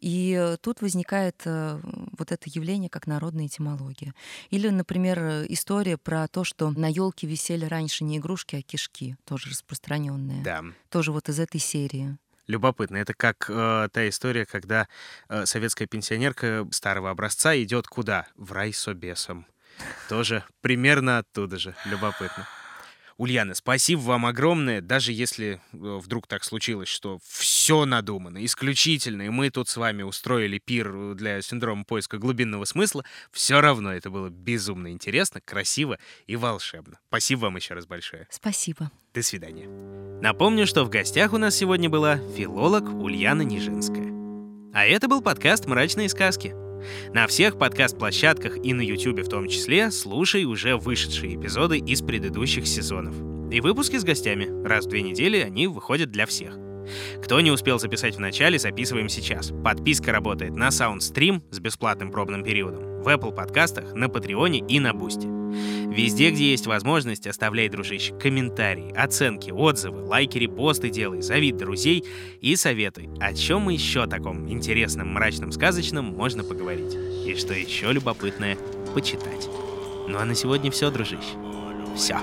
И 0.00 0.56
тут 0.60 0.82
возникает 0.82 1.42
э, 1.44 1.80
вот 2.18 2.32
это 2.32 2.42
явление 2.46 2.90
как 2.90 3.06
народная 3.06 3.46
этимология. 3.46 4.14
Или, 4.50 4.68
например, 4.68 5.46
история 5.48 5.96
про 5.96 6.28
то, 6.28 6.44
что 6.44 6.70
на 6.70 6.90
елке 6.90 7.26
висели 7.26 7.64
раньше 7.64 8.04
не 8.04 8.18
игрушки, 8.18 8.56
а 8.56 8.62
кишки, 8.62 9.16
тоже 9.24 9.50
распространенная. 9.50 10.42
Да. 10.42 10.64
Тоже 10.90 11.12
вот 11.12 11.28
из 11.28 11.38
этой 11.38 11.60
серии. 11.60 12.18
Любопытно. 12.46 12.96
Это 12.96 13.14
как 13.14 13.46
э, 13.48 13.88
та 13.92 14.08
история, 14.08 14.44
когда 14.44 14.86
э, 15.28 15.46
советская 15.46 15.88
пенсионерка 15.88 16.66
старого 16.70 17.10
образца 17.10 17.56
идет 17.56 17.86
куда? 17.86 18.26
В 18.36 18.52
рай 18.52 18.72
с 18.72 18.86
обесом. 18.86 19.46
Тоже 20.08 20.44
примерно 20.60 21.18
оттуда 21.18 21.58
же. 21.58 21.74
Любопытно. 21.86 22.46
Ульяна, 23.16 23.54
спасибо 23.54 24.00
вам 24.00 24.26
огромное, 24.26 24.80
даже 24.80 25.12
если 25.12 25.54
э, 25.54 25.58
вдруг 25.72 26.26
так 26.26 26.42
случилось, 26.42 26.88
что 26.88 27.18
все 27.24 27.84
надумано, 27.84 28.44
исключительно, 28.44 29.22
и 29.22 29.28
мы 29.28 29.50
тут 29.50 29.68
с 29.68 29.76
вами 29.76 30.02
устроили 30.02 30.58
пир 30.58 31.14
для 31.14 31.40
синдрома 31.40 31.84
поиска 31.84 32.18
глубинного 32.18 32.64
смысла, 32.64 33.04
все 33.30 33.60
равно 33.60 33.92
это 33.92 34.10
было 34.10 34.28
безумно 34.28 34.90
интересно, 34.90 35.40
красиво 35.40 35.98
и 36.26 36.36
волшебно. 36.36 36.98
Спасибо 37.08 37.42
вам 37.42 37.56
еще 37.56 37.74
раз 37.74 37.86
большое. 37.86 38.26
Спасибо. 38.30 38.90
До 39.14 39.22
свидания. 39.22 39.68
Напомню, 40.20 40.66
что 40.66 40.84
в 40.84 40.90
гостях 40.90 41.32
у 41.32 41.38
нас 41.38 41.54
сегодня 41.54 41.88
была 41.88 42.16
филолог 42.36 42.92
Ульяна 42.92 43.42
Нижинская. 43.42 44.12
А 44.74 44.84
это 44.84 45.06
был 45.06 45.22
подкаст 45.22 45.66
«Мрачные 45.66 46.08
сказки». 46.08 46.63
На 47.12 47.26
всех 47.26 47.58
подкаст-площадках 47.58 48.56
и 48.64 48.72
на 48.72 48.80
YouTube 48.80 49.20
в 49.20 49.28
том 49.28 49.48
числе 49.48 49.90
слушай 49.90 50.44
уже 50.44 50.76
вышедшие 50.76 51.36
эпизоды 51.36 51.78
из 51.78 52.02
предыдущих 52.02 52.66
сезонов. 52.66 53.14
И 53.52 53.60
выпуски 53.60 53.96
с 53.96 54.04
гостями. 54.04 54.48
Раз 54.66 54.86
в 54.86 54.88
две 54.88 55.02
недели 55.02 55.38
они 55.38 55.66
выходят 55.66 56.10
для 56.10 56.26
всех. 56.26 56.58
Кто 57.22 57.40
не 57.40 57.50
успел 57.50 57.78
записать 57.78 58.16
в 58.16 58.20
начале, 58.20 58.58
записываем 58.58 59.08
сейчас. 59.08 59.52
Подписка 59.64 60.12
работает 60.12 60.54
на 60.54 60.68
SoundStream 60.68 61.42
с 61.50 61.58
бесплатным 61.58 62.10
пробным 62.10 62.44
периодом, 62.44 63.02
в 63.02 63.08
Apple 63.08 63.34
подкастах, 63.34 63.94
на 63.94 64.08
Patreon 64.08 64.53
е 64.53 64.60
и 64.68 64.80
на 64.80 64.92
Boosty. 64.92 65.43
Везде, 65.54 66.30
где 66.30 66.50
есть 66.50 66.66
возможность, 66.66 67.26
оставляй, 67.26 67.68
дружище, 67.68 68.14
комментарии, 68.18 68.92
оценки, 68.96 69.50
отзывы, 69.50 70.02
лайки, 70.04 70.38
репосты 70.38 70.90
делай, 70.90 71.22
зови 71.22 71.52
друзей 71.52 72.04
и 72.40 72.56
советуй, 72.56 73.08
о 73.20 73.32
чем 73.34 73.68
еще 73.68 74.06
таком 74.06 74.48
интересном, 74.50 75.12
мрачном, 75.12 75.52
сказочном 75.52 76.04
можно 76.04 76.44
поговорить. 76.44 76.94
И 77.26 77.34
что 77.36 77.54
еще 77.54 77.92
любопытное 77.92 78.56
почитать. 78.94 79.48
Ну 80.08 80.18
а 80.18 80.24
на 80.24 80.34
сегодня 80.34 80.70
все, 80.70 80.90
дружище. 80.90 81.38
Все. 81.96 82.18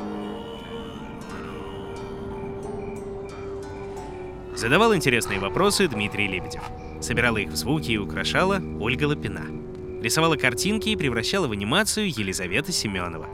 Задавал 4.55 4.93
интересные 4.93 5.39
вопросы 5.39 5.88
Дмитрий 5.88 6.27
Лебедев. 6.27 6.61
Собирала 7.01 7.38
их 7.38 7.49
в 7.49 7.55
звуки 7.55 7.91
и 7.91 7.97
украшала 7.97 8.61
Ольга 8.79 9.05
Лапина. 9.05 9.61
Рисовала 10.02 10.36
картинки 10.36 10.89
и 10.89 10.95
превращала 10.95 11.47
в 11.47 11.52
анимацию 11.52 12.10
Елизавета 12.10 12.72
Семенова. 12.72 13.30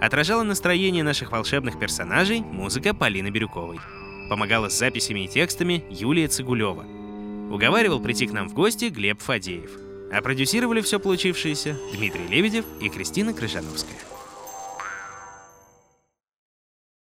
Отражала 0.00 0.42
настроение 0.42 1.04
наших 1.04 1.30
волшебных 1.30 1.78
персонажей 1.78 2.40
музыка 2.40 2.92
Полины 2.92 3.30
Бирюковой. 3.30 3.78
Помогала 4.28 4.68
с 4.68 4.78
записями 4.78 5.24
и 5.24 5.28
текстами 5.28 5.84
Юлия 5.90 6.26
Цигулева. 6.26 6.84
Уговаривал 7.52 8.00
прийти 8.00 8.26
к 8.26 8.32
нам 8.32 8.48
в 8.48 8.54
гости 8.54 8.86
Глеб 8.86 9.20
Фадеев. 9.20 9.70
А 10.12 10.20
продюсировали 10.20 10.80
все 10.80 10.98
получившееся 10.98 11.78
Дмитрий 11.94 12.26
Лебедев 12.26 12.64
и 12.80 12.88
Кристина 12.88 13.32
Крыжановская. 13.32 14.11